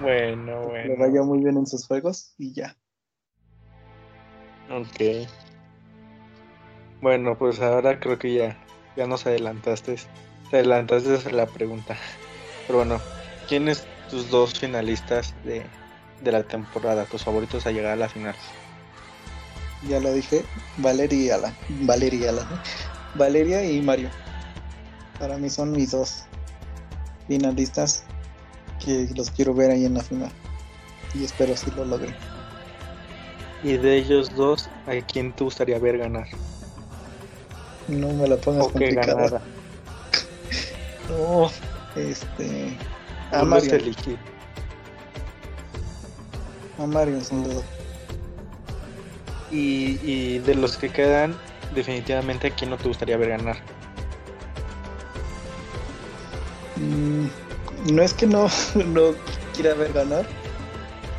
Bueno, 0.00 0.62
bueno. 0.62 0.94
Le 0.94 0.96
vaya 0.96 1.22
muy 1.22 1.42
bien 1.42 1.56
en 1.56 1.66
sus 1.66 1.86
juegos 1.86 2.34
y 2.38 2.52
ya. 2.52 2.76
Ok. 4.70 5.28
Bueno, 7.00 7.36
pues 7.38 7.60
ahora 7.60 8.00
creo 8.00 8.18
que 8.18 8.34
ya, 8.34 8.56
ya 8.96 9.06
nos 9.06 9.26
adelantaste. 9.26 9.96
Te 10.50 10.56
adelantaste 10.56 11.28
a 11.28 11.32
la 11.32 11.46
pregunta. 11.46 11.96
Pero 12.66 12.78
bueno, 12.78 13.00
¿quién 13.48 13.68
es 13.68 13.86
tus 14.10 14.30
dos 14.30 14.58
finalistas 14.58 15.34
de, 15.44 15.64
la 16.22 16.42
temporada, 16.42 17.04
tus 17.04 17.24
favoritos 17.24 17.66
a 17.66 17.70
llegar 17.70 17.92
a 17.92 17.96
la 17.96 18.08
final? 18.08 18.34
Ya 19.88 20.00
lo 20.00 20.12
dije, 20.12 20.44
Valeria 20.78 21.38
y 21.68 21.86
Valeria, 21.86 22.32
Valeria 23.14 23.64
y 23.64 23.80
Mario. 23.80 24.10
Para 25.18 25.38
mí 25.38 25.48
son 25.48 25.72
mis 25.72 25.92
dos 25.92 26.24
finalistas 27.26 28.04
que 28.84 29.08
los 29.14 29.30
quiero 29.30 29.54
ver 29.54 29.70
ahí 29.70 29.84
en 29.84 29.94
la 29.94 30.02
final. 30.02 30.30
Y 31.14 31.24
espero 31.24 31.56
si 31.56 31.70
lo 31.70 31.84
logre. 31.84 32.14
¿Y 33.62 33.76
de 33.78 33.96
ellos 33.96 34.34
dos, 34.36 34.68
a 34.86 34.92
quién 35.06 35.32
te 35.32 35.44
gustaría 35.44 35.78
ver 35.78 35.98
ganar? 35.98 36.28
No 37.88 38.12
me 38.12 38.28
la 38.28 38.36
pongas 38.36 38.68
complicada. 38.68 39.40
no, 41.08 41.50
este. 41.96 42.76
A 43.32 43.42
Mario. 43.44 43.72
A 46.78 46.86
Mario, 46.86 47.20
sin 47.22 47.44
duda. 47.44 47.62
Y, 49.50 49.98
y 50.02 50.38
de 50.40 50.54
los 50.54 50.76
que 50.76 50.90
quedan, 50.90 51.34
definitivamente, 51.74 52.48
¿a 52.48 52.50
quién 52.50 52.70
no 52.70 52.76
te 52.76 52.88
gustaría 52.88 53.16
ver 53.16 53.30
ganar? 53.30 53.56
Mm, 56.76 57.26
no 57.92 58.02
es 58.02 58.14
que 58.14 58.26
no, 58.26 58.48
no 58.74 59.14
quiera 59.54 59.74
ver 59.74 59.92
ganar, 59.92 60.26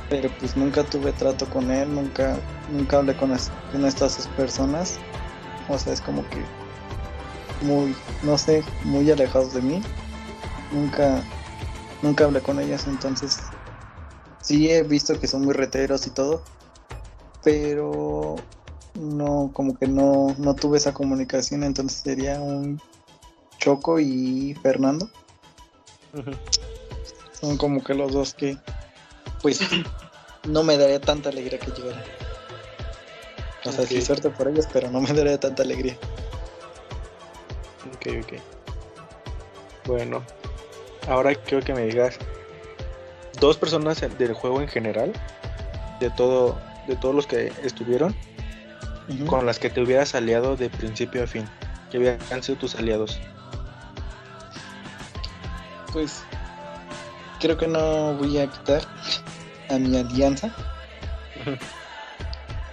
pero 0.09 0.29
pues 0.39 0.55
nunca 0.55 0.83
tuve 0.83 1.11
trato 1.13 1.49
con 1.49 1.71
él, 1.71 1.93
nunca 1.93 2.37
nunca 2.71 2.97
hablé 2.97 3.15
con, 3.15 3.35
con 3.71 3.85
estas 3.85 4.27
personas. 4.35 4.97
O 5.69 5.77
sea, 5.77 5.93
es 5.93 6.01
como 6.01 6.27
que 6.29 6.43
muy, 7.61 7.95
no 8.23 8.37
sé, 8.37 8.63
muy 8.83 9.09
alejados 9.11 9.53
de 9.53 9.61
mí. 9.61 9.81
Nunca, 10.71 11.21
nunca 12.01 12.25
hablé 12.25 12.41
con 12.41 12.59
ellas, 12.59 12.87
entonces 12.87 13.39
sí 14.41 14.69
he 14.69 14.83
visto 14.83 15.19
que 15.19 15.27
son 15.27 15.43
muy 15.43 15.53
reteros 15.53 16.07
y 16.07 16.09
todo, 16.11 16.41
pero 17.43 18.35
no, 18.97 19.51
como 19.53 19.77
que 19.77 19.87
no, 19.87 20.35
no 20.37 20.55
tuve 20.55 20.77
esa 20.77 20.93
comunicación, 20.93 21.63
entonces 21.63 22.01
sería 22.01 22.39
un 22.39 22.81
Choco 23.59 23.99
y 23.99 24.55
Fernando. 24.61 25.09
Son 27.39 27.57
como 27.57 27.83
que 27.83 27.93
los 27.93 28.11
dos 28.11 28.33
que, 28.33 28.57
pues, 29.41 29.61
no 30.47 30.63
me 30.63 30.77
daría 30.77 30.99
tanta 30.99 31.29
alegría 31.29 31.59
que 31.59 31.71
llegaran. 31.71 32.03
O 33.65 33.71
sea, 33.71 33.85
sí, 33.85 34.01
suerte 34.01 34.29
por 34.29 34.47
ellos, 34.47 34.67
pero 34.71 34.89
no 34.89 35.01
me 35.01 35.13
daría 35.13 35.39
tanta 35.39 35.63
alegría. 35.63 35.97
Ok, 37.95 38.07
ok. 38.23 38.33
Bueno, 39.85 40.23
ahora 41.07 41.35
quiero 41.35 41.63
que 41.63 41.73
me 41.73 41.85
digas 41.85 42.17
dos 43.39 43.57
personas 43.57 44.01
del 44.17 44.33
juego 44.33 44.61
en 44.61 44.67
general, 44.67 45.13
de 45.99 46.09
todo, 46.09 46.57
de 46.87 46.95
todos 46.95 47.13
los 47.13 47.27
que 47.27 47.51
estuvieron, 47.63 48.15
con 49.27 49.45
las 49.45 49.59
que 49.59 49.69
te 49.69 49.81
hubieras 49.81 50.15
aliado 50.15 50.55
de 50.55 50.69
principio 50.69 51.23
a 51.23 51.27
fin, 51.27 51.45
que 51.91 51.97
hubieran 51.97 52.43
sido 52.43 52.57
tus 52.57 52.75
aliados. 52.75 53.19
Pues 55.93 56.23
creo 57.39 57.57
que 57.57 57.67
no 57.67 58.15
voy 58.15 58.37
a 58.39 58.47
quitar 58.47 58.81
a 59.69 59.77
mi 59.77 59.97
alianza. 59.97 60.53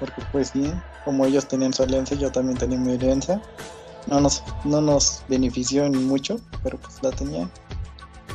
Porque 0.01 0.23
pues 0.33 0.49
sí, 0.49 0.73
como 1.05 1.25
ellos 1.25 1.47
tenían 1.47 1.73
su 1.73 1.83
alianza, 1.83 2.15
yo 2.15 2.31
también 2.31 2.59
tenía 2.59 2.79
mi 2.79 2.93
alianza. 2.93 3.41
No 4.07 4.21
nos, 4.21 4.43
no 4.65 4.81
nos 4.81 5.25
benefició 5.29 5.89
ni 5.89 5.99
mucho, 5.99 6.39
pero 6.63 6.79
pues 6.79 7.03
la 7.03 7.11
tenía. 7.11 7.49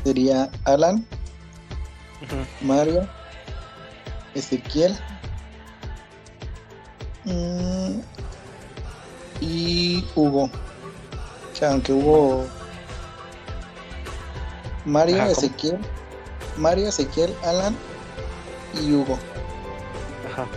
Sería 0.03 0.49
Alan, 0.63 1.05
Mario, 2.61 3.07
Ezequiel 4.33 4.97
mm, 7.25 7.78
y 9.41 10.03
Hugo. 10.15 10.43
O 10.43 11.55
sea, 11.55 11.71
aunque 11.71 11.93
Hugo 11.93 12.45
Mario, 14.85 15.23
Ezequiel, 15.23 15.77
Mario, 16.57 16.87
Ezequiel, 16.87 17.33
Alan 17.43 17.75
y 18.73 18.93
Hugo. 18.93 19.17
Ajá. 20.31 20.47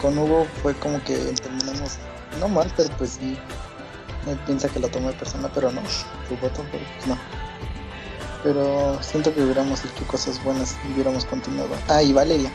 Con 0.00 0.18
Hugo 0.18 0.46
fue 0.62 0.74
como 0.74 1.02
que 1.04 1.16
terminamos, 1.16 1.98
no 2.40 2.48
mal, 2.48 2.72
pero 2.76 2.90
pues 2.96 3.18
sí, 3.20 3.38
me 4.26 4.36
piensa 4.46 4.68
que 4.68 4.80
la 4.80 4.88
tomó 4.88 5.08
de 5.08 5.14
persona, 5.14 5.50
pero 5.52 5.70
no, 5.72 5.80
su 6.28 6.36
voto, 6.36 6.64
pero 6.70 6.84
pues 6.96 7.06
no. 7.06 7.18
Pero 8.42 9.02
siento 9.02 9.34
que 9.34 9.42
hubiéramos 9.42 9.84
hecho 9.84 10.06
cosas 10.06 10.42
buenas 10.44 10.76
y 10.86 10.92
hubiéramos 10.92 11.24
continuado. 11.24 11.74
Ah, 11.88 12.02
y 12.02 12.12
Valeria. 12.12 12.50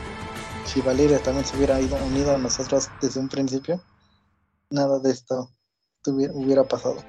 Si 0.66 0.82
Valeria 0.82 1.20
también 1.20 1.46
se 1.46 1.58
hubiera 1.58 1.82
ido 1.82 1.98
unido 2.06 2.36
a 2.36 2.38
nosotros 2.38 2.90
desde 3.02 3.20
un 3.20 3.28
principio, 3.28 3.82
nada 4.70 5.00
de 5.00 5.12
esto 5.12 5.52
hubiera 6.06 6.64
pasado. 6.64 7.04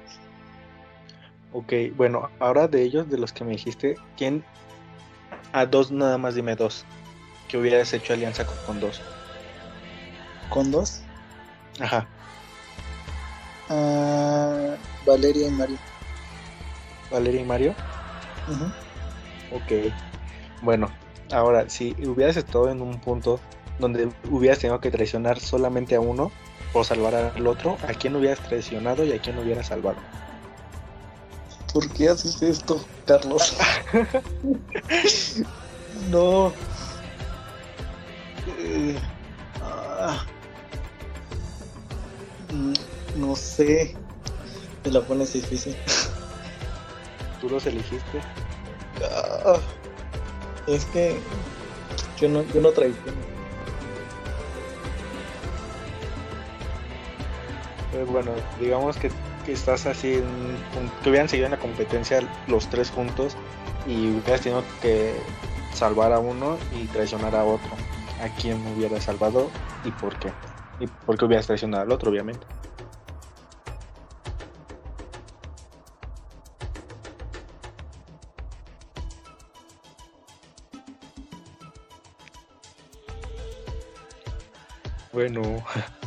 Ok, 1.53 1.73
bueno, 1.95 2.29
ahora 2.39 2.67
de 2.67 2.81
ellos, 2.81 3.09
de 3.09 3.17
los 3.17 3.33
que 3.33 3.43
me 3.43 3.51
dijiste, 3.51 3.95
¿quién? 4.17 4.43
A 5.51 5.65
dos 5.65 5.91
nada 5.91 6.17
más 6.17 6.35
dime 6.35 6.55
dos. 6.55 6.85
Que 7.49 7.57
hubieras 7.57 7.91
hecho 7.93 8.13
alianza 8.13 8.45
con, 8.45 8.79
dos. 8.79 9.01
¿Con 10.49 10.71
dos? 10.71 11.01
Ajá. 11.79 12.07
Uh, 13.69 14.75
Valeria 15.05 15.47
y 15.47 15.51
Mario. 15.51 15.77
¿Valeria 17.11 17.41
y 17.41 17.45
Mario? 17.45 17.75
Ajá. 18.47 18.73
Ok. 19.53 19.93
Bueno, 20.61 20.89
ahora, 21.33 21.69
si 21.69 21.91
hubieras 22.07 22.37
estado 22.37 22.69
en 22.69 22.81
un 22.81 23.01
punto 23.01 23.41
donde 23.79 24.09
hubieras 24.29 24.59
tenido 24.59 24.79
que 24.79 24.91
traicionar 24.91 25.39
solamente 25.39 25.95
a 25.95 25.99
uno 25.99 26.31
o 26.73 26.83
salvar 26.83 27.15
al 27.15 27.47
otro, 27.47 27.77
¿a 27.87 27.93
quién 27.93 28.15
hubieras 28.15 28.39
traicionado 28.39 29.05
y 29.05 29.13
a 29.13 29.19
quién 29.19 29.37
hubieras 29.37 29.67
salvado? 29.67 29.97
¿Por 31.73 31.89
qué 31.93 32.09
haces 32.09 32.41
esto, 32.41 32.83
Carlos? 33.05 33.55
no. 36.09 36.51
Eh, 38.59 38.97
ah. 39.61 40.25
no 43.15 43.35
sé. 43.35 43.95
Te 44.83 44.91
la 44.91 45.01
pones 45.01 45.33
difícil. 45.33 45.75
¿Tú 47.39 47.49
los 47.49 47.65
elegiste? 47.65 48.21
Ah. 49.45 49.59
es 50.67 50.85
que 50.85 51.19
yo 52.19 52.29
no, 52.29 52.43
yo 52.53 52.61
no 52.61 52.71
traiciono. 52.71 53.40
Pues 58.01 58.11
bueno, 58.25 58.31
digamos 58.59 58.97
que 58.97 59.11
estás 59.47 59.85
así, 59.85 60.23
que 61.03 61.09
hubieran 61.11 61.29
seguido 61.29 61.45
en 61.45 61.51
la 61.51 61.59
competencia 61.59 62.19
los 62.47 62.67
tres 62.67 62.89
juntos 62.89 63.37
y 63.85 64.09
hubieras 64.09 64.41
tenido 64.41 64.63
que 64.81 65.13
salvar 65.71 66.11
a 66.11 66.17
uno 66.17 66.57
y 66.71 66.87
traicionar 66.87 67.35
a 67.35 67.45
otro. 67.45 67.69
¿A 68.19 68.27
quién 68.41 68.57
hubiera 68.75 68.99
salvado 68.99 69.51
y 69.85 69.91
por 69.91 70.17
qué? 70.17 70.31
Y 70.79 70.87
por 70.87 71.15
qué 71.15 71.25
hubieras 71.25 71.45
traicionado 71.45 71.83
al 71.83 71.91
otro, 71.91 72.09
obviamente. 72.09 72.47
Bueno, 85.13 85.63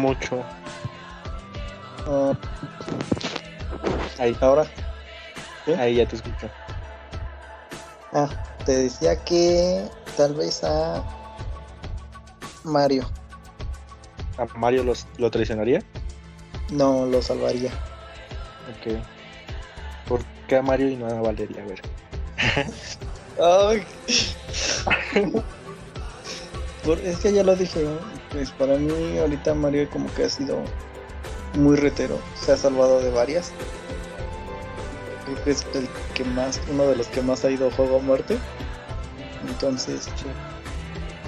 mucho. 0.00 0.42
Uh, 2.06 2.34
ahí, 4.18 4.36
ahora. 4.40 4.66
Ahí 5.78 5.96
ya 5.96 6.08
te 6.08 6.16
escucho. 6.16 6.48
Ah, 8.12 8.28
te 8.64 8.72
decía 8.72 9.22
que 9.24 9.88
tal 10.16 10.34
vez 10.34 10.64
a 10.64 11.04
Mario. 12.64 13.08
¿A 14.38 14.46
Mario 14.58 14.82
los, 14.82 15.06
lo 15.18 15.30
traicionaría? 15.30 15.84
No, 16.72 17.06
lo 17.06 17.22
salvaría. 17.22 17.70
Ok 18.70 19.00
a 20.56 20.62
Mario 20.62 20.88
y 20.88 20.96
no 20.96 21.06
a 21.06 21.20
Valeria, 21.20 21.62
a 21.62 21.66
ver. 21.66 21.80
es 27.04 27.18
que 27.18 27.32
ya 27.32 27.44
lo 27.44 27.54
dije, 27.56 27.86
pues 28.32 28.50
para 28.52 28.76
mí 28.76 29.18
ahorita 29.18 29.54
Mario 29.54 29.88
como 29.90 30.12
que 30.14 30.24
ha 30.24 30.30
sido 30.30 30.62
muy 31.54 31.76
retero, 31.76 32.18
se 32.34 32.52
ha 32.52 32.56
salvado 32.56 33.00
de 33.00 33.10
varias. 33.10 33.52
Creo 35.24 35.44
que 35.44 35.50
es 35.50 35.66
el 35.74 35.88
que 36.14 36.24
más, 36.24 36.60
uno 36.70 36.86
de 36.86 36.96
los 36.96 37.08
que 37.08 37.22
más 37.22 37.44
ha 37.44 37.50
ido 37.50 37.70
juego 37.70 37.98
a 37.98 38.02
muerte. 38.02 38.38
Entonces, 39.48 40.08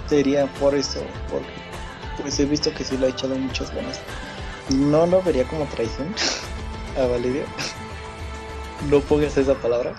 sería 0.09 0.47
por 0.55 0.75
eso, 0.75 1.01
porque 1.31 1.49
pues 2.21 2.38
he 2.38 2.45
visto 2.45 2.73
que 2.75 2.85
sí 2.85 2.97
lo 2.97 3.07
ha 3.07 3.11
echado 3.11 3.35
muchas 3.37 3.75
ganas. 3.75 4.01
No 4.71 5.07
lo 5.07 5.23
vería 5.23 5.47
como 5.49 5.65
traición 5.67 6.15
a 6.99 7.07
Valeria 7.07 7.45
no 8.91 9.01
pongas 9.01 9.37
esa 9.37 9.55
palabra. 9.55 9.95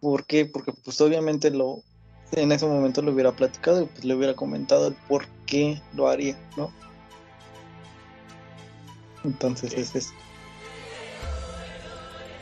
¿Por 0.00 0.24
qué? 0.24 0.44
Porque 0.46 0.72
pues 0.72 1.00
obviamente 1.00 1.50
lo 1.50 1.82
en 2.36 2.52
ese 2.52 2.66
momento 2.66 3.02
lo 3.02 3.12
hubiera 3.12 3.32
platicado 3.32 3.82
y 3.82 3.86
pues 3.86 4.04
le 4.04 4.14
hubiera 4.14 4.34
comentado 4.34 4.88
el 4.88 4.94
por 5.08 5.26
qué 5.46 5.80
lo 5.94 6.08
haría, 6.08 6.36
¿no? 6.56 6.70
Entonces 9.24 9.72
es 9.72 9.94
eso. 9.94 10.12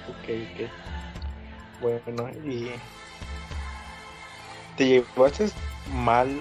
Ok, 0.08 0.28
ok. 0.52 0.70
Bueno, 1.80 2.30
y 2.44 2.70
¿te 4.76 4.86
llevaste 4.86 5.50
mal 5.92 6.40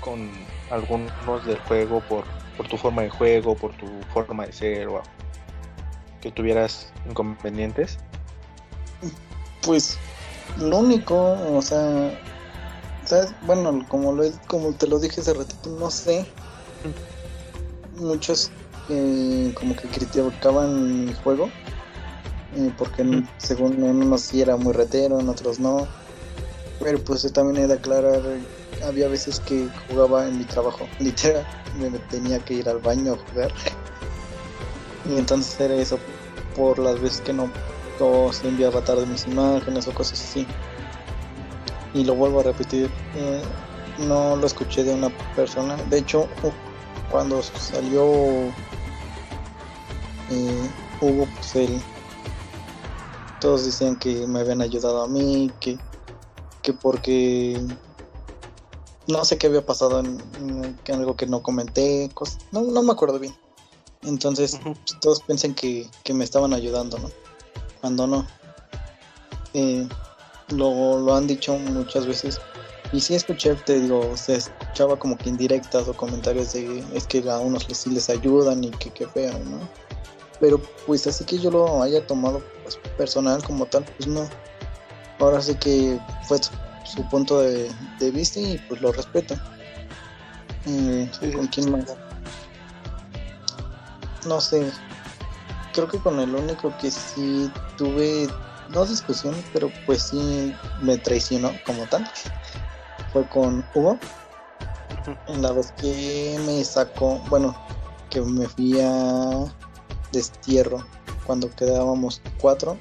con 0.00 0.30
algunos 0.70 1.44
del 1.46 1.58
juego 1.60 2.00
por, 2.00 2.24
por 2.56 2.68
tu 2.68 2.76
forma 2.76 3.02
de 3.02 3.10
juego, 3.10 3.54
por 3.54 3.72
tu 3.76 3.86
forma 4.12 4.46
de 4.46 4.52
ser 4.52 4.88
o 4.88 5.02
que 6.20 6.30
tuvieras 6.30 6.92
inconvenientes? 7.08 7.98
Pues 9.62 9.98
lo 10.58 10.78
único, 10.78 11.32
o 11.54 11.62
sea, 11.62 12.10
¿sabes? 13.08 13.34
bueno, 13.42 13.84
como 13.88 14.12
lo 14.12 14.24
como 14.46 14.72
te 14.72 14.86
lo 14.86 14.98
dije 14.98 15.20
hace 15.20 15.34
ratito, 15.34 15.70
no 15.70 15.90
sé. 15.90 16.26
Muchos 17.96 18.50
eh, 18.88 19.52
como 19.54 19.74
que 19.74 19.88
criticaban 19.88 21.06
mi 21.06 21.12
juego 21.14 21.50
eh, 22.56 22.72
porque 22.78 23.04
según 23.38 23.84
en 23.84 24.02
unos 24.02 24.22
sí 24.22 24.40
era 24.40 24.56
muy 24.56 24.72
retero, 24.72 25.20
en 25.20 25.28
otros 25.28 25.58
no. 25.58 25.86
Pero 26.80 26.98
pues 27.00 27.22
yo 27.22 27.30
también 27.30 27.64
he 27.64 27.68
de 27.68 27.74
aclarar, 27.74 28.20
había 28.84 29.08
veces 29.08 29.40
que 29.40 29.68
jugaba 29.88 30.26
en 30.26 30.38
mi 30.38 30.44
trabajo, 30.44 30.88
literal, 30.98 31.46
me 31.78 31.90
tenía 32.10 32.38
que 32.40 32.54
ir 32.54 32.68
al 32.68 32.78
baño 32.78 33.14
a 33.14 33.16
jugar. 33.16 33.52
Y 35.08 35.18
entonces 35.18 35.58
era 35.60 35.74
eso 35.74 35.98
por 36.56 36.78
las 36.78 37.00
veces 37.00 37.20
que 37.20 37.32
no, 37.32 37.50
o 38.00 38.32
se 38.32 38.48
enviaba 38.48 38.80
tarde 38.82 39.06
mis 39.06 39.26
imágenes 39.26 39.86
o 39.88 39.92
cosas 39.92 40.20
así. 40.20 40.46
Y 41.94 42.04
lo 42.04 42.14
vuelvo 42.14 42.40
a 42.40 42.42
repetir, 42.42 42.90
eh, 43.14 43.42
no 44.06 44.36
lo 44.36 44.46
escuché 44.46 44.84
de 44.84 44.94
una 44.94 45.10
persona. 45.34 45.76
De 45.90 45.98
hecho, 45.98 46.28
cuando 47.10 47.42
salió 47.42 48.04
eh, 50.30 50.70
Hugo, 51.00 51.26
pues 51.36 51.56
él 51.56 51.80
todos 53.40 53.64
decían 53.64 53.96
que 53.96 54.26
me 54.26 54.40
habían 54.40 54.60
ayudado 54.60 55.02
a 55.02 55.08
mí, 55.08 55.50
que, 55.60 55.78
que 56.62 56.72
porque 56.72 57.60
no 59.06 59.24
sé 59.24 59.38
qué 59.38 59.46
había 59.46 59.64
pasado 59.64 60.00
en, 60.00 60.78
algo 60.92 61.16
que 61.16 61.26
no 61.26 61.42
comenté, 61.42 62.10
no, 62.52 62.62
no 62.62 62.82
me 62.82 62.92
acuerdo 62.92 63.18
bien. 63.18 63.34
Entonces 64.02 64.58
pues, 64.62 65.00
todos 65.00 65.22
piensan 65.22 65.54
que, 65.54 65.88
me 66.12 66.24
estaban 66.24 66.52
ayudando, 66.52 66.98
¿no? 66.98 67.10
Cuando 67.80 68.06
no. 68.06 68.26
Eh, 69.54 69.88
lo, 70.50 70.98
lo, 70.98 71.14
han 71.14 71.26
dicho 71.26 71.56
muchas 71.56 72.06
veces. 72.06 72.40
Y 72.92 73.00
sí 73.00 73.14
escuché, 73.14 73.54
te 73.54 73.80
digo, 73.80 74.16
se 74.16 74.36
escuchaba 74.36 74.98
como 74.98 75.16
que 75.18 75.28
indirectas 75.28 75.88
o 75.88 75.94
comentarios 75.94 76.54
de 76.54 76.82
es 76.94 77.06
que 77.06 77.22
a 77.28 77.38
unos 77.38 77.66
sí 77.70 77.90
les 77.90 78.08
ayudan 78.08 78.64
y 78.64 78.70
que 78.70 78.90
qué 78.90 79.06
feo, 79.06 79.38
¿no? 79.44 79.60
Pero 80.40 80.60
pues 80.86 81.06
así 81.06 81.24
que 81.24 81.38
yo 81.38 81.50
lo 81.50 81.82
haya 81.82 82.06
tomado 82.06 82.42
pues, 82.62 82.76
personal 82.96 83.42
como 83.42 83.66
tal, 83.66 83.84
pues 83.96 84.06
no. 84.06 84.28
Ahora 85.18 85.42
sí 85.42 85.54
que 85.56 86.00
fue 86.26 86.38
su, 86.84 87.02
punto 87.10 87.40
de, 87.40 87.70
vista 88.12 88.40
y 88.40 88.58
pues 88.68 88.80
lo 88.80 88.92
respeto. 88.92 89.34
Eh, 90.66 91.10
¿Con 91.34 91.46
quién 91.48 91.72
más? 91.72 91.84
No 94.26 94.40
sé. 94.40 94.70
Creo 95.72 95.88
que 95.88 95.98
con 95.98 96.20
el 96.20 96.34
único 96.34 96.74
que 96.78 96.90
sí 96.90 97.50
tuve 97.76 98.28
dos 98.68 98.90
discusiones, 98.90 99.44
pero 99.52 99.70
pues 99.86 100.02
sí 100.02 100.54
me 100.80 100.98
traicionó 100.98 101.52
como 101.64 101.86
tal. 101.86 102.04
Fue 103.12 103.26
con 103.28 103.64
Hugo. 103.74 103.98
En 105.26 105.42
la 105.42 105.52
vez 105.52 105.72
que 105.72 106.38
me 106.44 106.62
sacó, 106.64 107.18
bueno, 107.30 107.56
que 108.10 108.20
me 108.20 108.46
fui 108.46 108.80
a 108.80 109.44
destierro 110.12 110.84
cuando 111.26 111.50
quedábamos 111.54 112.20
cuatro, 112.40 112.78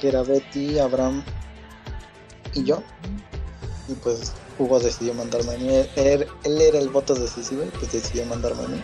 que 0.00 0.08
era 0.08 0.22
Betty, 0.22 0.78
Abraham 0.78 1.22
y 2.54 2.64
yo. 2.64 2.82
Y 3.88 3.94
pues 3.94 4.34
Hugo 4.58 4.78
decidió 4.80 5.14
mandarme 5.14 5.54
a 5.54 5.58
mí. 5.58 5.68
Él, 5.96 6.26
era 6.44 6.78
el 6.78 6.88
voto 6.88 7.14
decisivo 7.14 7.62
y 7.64 7.70
pues 7.78 7.92
decidió 7.92 8.24
mandarme 8.26 8.64
a 8.64 8.68
mí. 8.68 8.82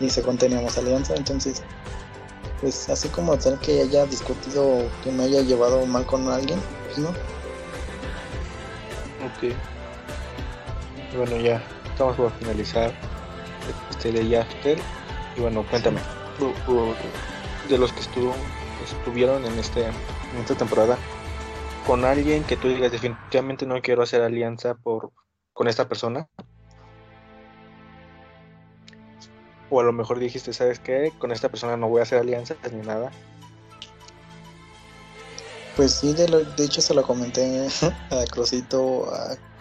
Y 0.00 0.10
se 0.10 0.22
conteníamos 0.22 0.76
alianza, 0.76 1.14
entonces 1.16 1.62
pues 2.60 2.88
así 2.88 3.08
como 3.08 3.36
tal 3.38 3.58
que 3.60 3.82
haya 3.82 4.06
discutido 4.06 4.88
que 5.02 5.12
me 5.12 5.24
haya 5.24 5.42
llevado 5.42 5.84
mal 5.86 6.06
con 6.06 6.28
alguien, 6.28 6.58
pues 6.86 6.98
no. 6.98 7.10
Ok. 9.26 9.54
Bueno, 11.16 11.36
ya 11.36 11.62
estamos 11.86 12.16
por 12.16 12.30
finalizar 12.32 12.92
este 13.90 14.12
de 14.12 14.38
After. 14.38 14.78
Y 15.36 15.40
bueno, 15.40 15.64
cuéntame, 15.68 16.00
de 17.68 17.78
los 17.78 17.92
que 17.92 18.00
estuvo, 18.00 18.34
estuvieron 18.84 19.44
en, 19.44 19.58
este, 19.58 19.84
en 19.86 20.40
esta 20.40 20.54
temporada, 20.54 20.96
con 21.86 22.04
alguien 22.04 22.44
que 22.44 22.56
tú 22.56 22.68
digas 22.68 22.90
definitivamente 22.90 23.66
no 23.66 23.80
quiero 23.82 24.02
hacer 24.02 24.22
alianza 24.22 24.74
por 24.74 25.10
con 25.52 25.68
esta 25.68 25.88
persona. 25.88 26.28
O 29.70 29.80
a 29.80 29.84
lo 29.84 29.92
mejor 29.92 30.18
dijiste, 30.18 30.52
¿sabes 30.52 30.78
qué? 30.78 31.12
Con 31.18 31.32
esta 31.32 31.48
persona 31.48 31.76
no 31.76 31.88
voy 31.88 32.00
a 32.00 32.02
hacer 32.04 32.18
alianzas 32.18 32.58
ni 32.72 32.86
nada. 32.86 33.10
Pues 35.76 35.92
sí, 35.92 36.14
de, 36.14 36.26
de 36.26 36.64
hecho 36.64 36.80
se 36.80 36.94
lo 36.94 37.02
comenté 37.02 37.68
a 38.10 38.24
Crosito, 38.30 39.12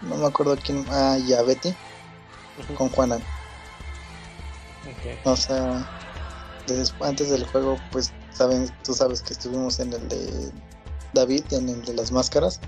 no 0.02 0.16
me 0.16 0.26
acuerdo 0.28 0.58
quién, 0.64 0.86
a 0.90 1.18
y 1.18 1.34
Betty, 1.46 1.74
con 2.78 2.90
Juana. 2.90 3.20
O 5.24 5.36
sea, 5.36 5.86
antes 7.02 7.30
del 7.30 7.46
juego, 7.46 7.78
pues 7.92 8.14
saben, 8.32 8.72
tú 8.84 8.94
sabes 8.94 9.22
que 9.22 9.34
estuvimos 9.34 9.80
en 9.80 9.94
el 9.94 10.08
de 10.08 10.52
David, 11.14 11.44
en 11.52 11.70
el 11.70 11.84
de 11.84 11.94
las 11.94 12.12
máscaras. 12.12 12.60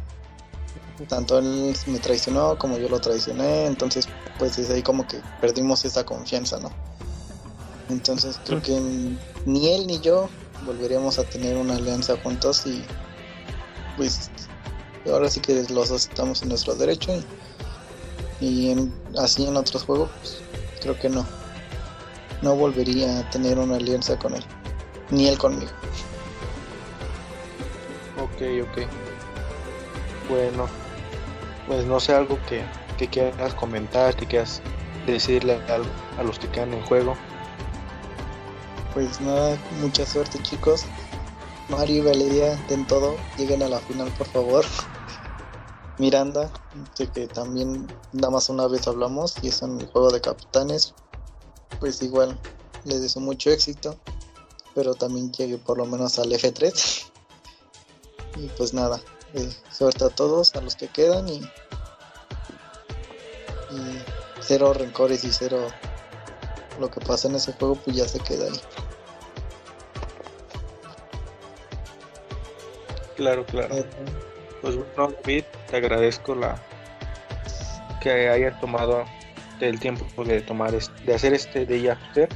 Tanto 1.07 1.37
él 1.37 1.75
me 1.85 1.99
traicionó 1.99 2.57
como 2.57 2.77
yo 2.77 2.89
lo 2.89 2.99
traicioné, 2.99 3.67
entonces 3.67 4.09
pues 4.39 4.57
desde 4.57 4.75
ahí 4.75 4.83
como 4.83 5.07
que 5.07 5.21
perdimos 5.39 5.85
esa 5.85 6.03
confianza, 6.05 6.59
¿no? 6.59 6.71
Entonces 7.89 8.39
creo 8.45 8.61
que 8.61 8.79
ni 9.45 9.69
él 9.69 9.87
ni 9.87 9.99
yo 9.99 10.29
volveríamos 10.65 11.19
a 11.19 11.23
tener 11.23 11.55
una 11.55 11.75
alianza 11.75 12.17
juntos 12.17 12.65
y 12.65 12.83
pues 13.95 14.29
ahora 15.05 15.29
sí 15.29 15.39
que 15.39 15.65
los 15.69 15.89
dos 15.89 16.09
estamos 16.09 16.41
en 16.41 16.49
nuestro 16.49 16.75
derecho 16.75 17.13
y, 18.41 18.75
así 19.17 19.45
en 19.47 19.55
otros 19.55 19.83
juegos 19.83 20.09
pues 20.21 20.41
creo 20.81 20.99
que 20.99 21.09
no 21.09 21.25
no 22.41 22.55
volvería 22.55 23.19
a 23.19 23.29
tener 23.29 23.57
una 23.57 23.77
alianza 23.77 24.17
con 24.17 24.35
él, 24.35 24.43
ni 25.09 25.27
él 25.27 25.37
conmigo. 25.37 25.71
Ok, 28.21 28.41
ok. 28.63 28.87
Bueno, 30.29 30.67
pues 31.67 31.85
no 31.85 31.99
sé 31.99 32.13
algo 32.13 32.37
que, 32.47 32.63
que 32.97 33.07
quieras 33.07 33.53
comentar, 33.53 34.15
que 34.15 34.25
quieras 34.25 34.61
decirle 35.05 35.59
a, 36.17 36.23
los 36.23 36.37
que 36.39 36.47
quedan 36.49 36.73
en 36.73 36.81
juego. 36.83 37.15
Pues 38.97 39.21
nada, 39.21 39.59
mucha 39.79 40.07
suerte 40.07 40.41
chicos. 40.41 40.81
Mario 41.69 41.97
y 41.97 42.01
Valeria, 42.01 42.55
den 42.67 42.87
todo, 42.87 43.15
lleguen 43.37 43.61
a 43.61 43.69
la 43.69 43.77
final 43.77 44.11
por 44.17 44.25
favor. 44.25 44.65
Miranda, 45.99 46.51
de 46.97 47.05
que 47.05 47.27
también 47.27 47.85
nada 48.11 48.31
más 48.31 48.49
una 48.49 48.65
vez 48.65 48.87
hablamos 48.87 49.35
y 49.43 49.49
es 49.49 49.61
en 49.61 49.79
el 49.79 49.85
juego 49.85 50.09
de 50.09 50.19
capitanes, 50.19 50.95
pues 51.79 52.01
igual 52.01 52.39
les 52.85 52.99
deseo 52.99 53.21
mucho 53.21 53.51
éxito, 53.51 53.95
pero 54.73 54.95
también 54.95 55.31
llegue 55.31 55.59
por 55.59 55.77
lo 55.77 55.85
menos 55.85 56.17
al 56.17 56.31
F3. 56.31 57.11
y 58.37 58.47
pues 58.57 58.73
nada, 58.73 58.99
eh, 59.35 59.55
suerte 59.71 60.05
a 60.05 60.09
todos, 60.09 60.55
a 60.55 60.61
los 60.61 60.75
que 60.75 60.87
quedan 60.87 61.29
y, 61.29 61.37
y 63.69 64.03
cero 64.39 64.73
rencores 64.73 65.23
y 65.23 65.31
cero 65.31 65.67
lo 66.79 66.89
que 66.89 66.99
pasa 66.99 67.27
en 67.27 67.35
ese 67.35 67.53
juego 67.53 67.75
pues 67.75 67.95
ya 67.95 68.07
se 68.07 68.19
queda 68.19 68.45
ahí. 68.45 68.59
Claro, 73.17 73.45
claro. 73.45 73.75
pues 74.61 74.75
bueno, 74.75 75.13
David, 75.23 75.43
te 75.69 75.77
agradezco 75.77 76.35
la 76.35 76.55
que 77.99 78.29
hayas 78.29 78.59
tomado 78.61 79.05
el 79.59 79.79
tiempo 79.79 80.23
de 80.23 80.41
tomar 80.41 80.71
de 80.71 81.15
hacer 81.15 81.33
este 81.33 81.65
day 81.65 81.87
after 81.87 82.29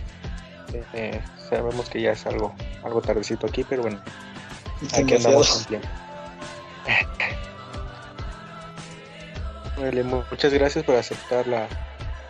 eh, 0.93 1.21
sabemos 1.49 1.87
que 1.87 2.01
ya 2.01 2.13
es 2.13 2.25
algo 2.25 2.55
algo 2.83 2.99
tardecito 2.99 3.45
aquí 3.45 3.63
pero 3.63 3.83
bueno 3.83 4.01
aquí 4.91 5.13
andamos 5.13 5.49
con 5.49 5.65
tiempo. 5.65 5.87
Muchas 10.29 10.53
gracias 10.53 10.83
por 10.83 10.95
aceptar 10.95 11.47
la, 11.47 11.67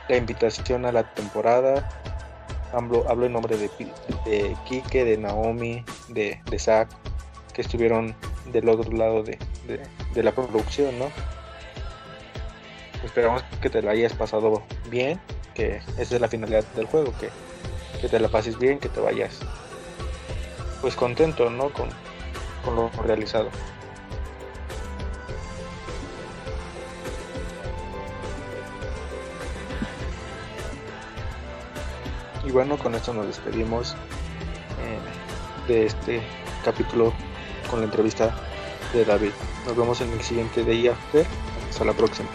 la, 0.07 0.15
invitación 0.15 0.85
a 0.85 0.91
la 0.91 1.13
temporada. 1.13 1.89
Hablo, 2.71 3.05
hablo 3.09 3.25
en 3.25 3.33
nombre 3.33 3.57
de, 3.57 3.69
de 4.25 4.55
Kike 4.65 5.03
de 5.03 5.17
Naomi 5.17 5.83
de, 6.07 6.41
de 6.49 6.59
Zach 6.59 6.89
que 7.53 7.61
estuvieron 7.61 8.15
del 8.51 8.69
otro 8.69 8.91
lado 8.91 9.23
de, 9.23 9.37
de 10.13 10.23
la 10.23 10.31
producción 10.31 10.97
no 10.97 11.09
esperamos 13.03 13.43
que 13.61 13.69
te 13.69 13.81
la 13.81 13.91
hayas 13.91 14.13
pasado 14.13 14.63
bien, 14.89 15.19
que 15.53 15.81
esa 15.97 16.15
es 16.15 16.21
la 16.21 16.27
finalidad 16.27 16.63
del 16.75 16.85
juego, 16.85 17.13
que, 17.19 17.29
te 18.07 18.19
la 18.19 18.29
pases 18.29 18.57
bien, 18.57 18.79
que 18.79 18.89
te 18.89 18.99
vayas 18.99 19.39
pues 20.81 20.95
contento, 20.95 21.49
¿no? 21.49 21.71
Con, 21.71 21.89
con 22.65 22.75
lo 22.75 22.89
realizado. 23.03 23.49
Y 32.43 32.51
bueno, 32.51 32.77
con 32.77 32.95
esto 32.95 33.13
nos 33.13 33.27
despedimos. 33.27 33.95
de 35.67 35.85
este 35.85 36.21
capítulo 36.65 37.13
con 37.71 37.79
la 37.79 37.85
entrevista 37.85 38.35
de 38.93 39.05
David. 39.05 39.31
Nos 39.65 39.75
vemos 39.75 40.01
en 40.01 40.11
el 40.11 40.21
siguiente 40.21 40.63
de 40.63 40.89
After. 40.89 41.25
Hasta 41.69 41.85
la 41.85 41.93
próxima. 41.93 42.29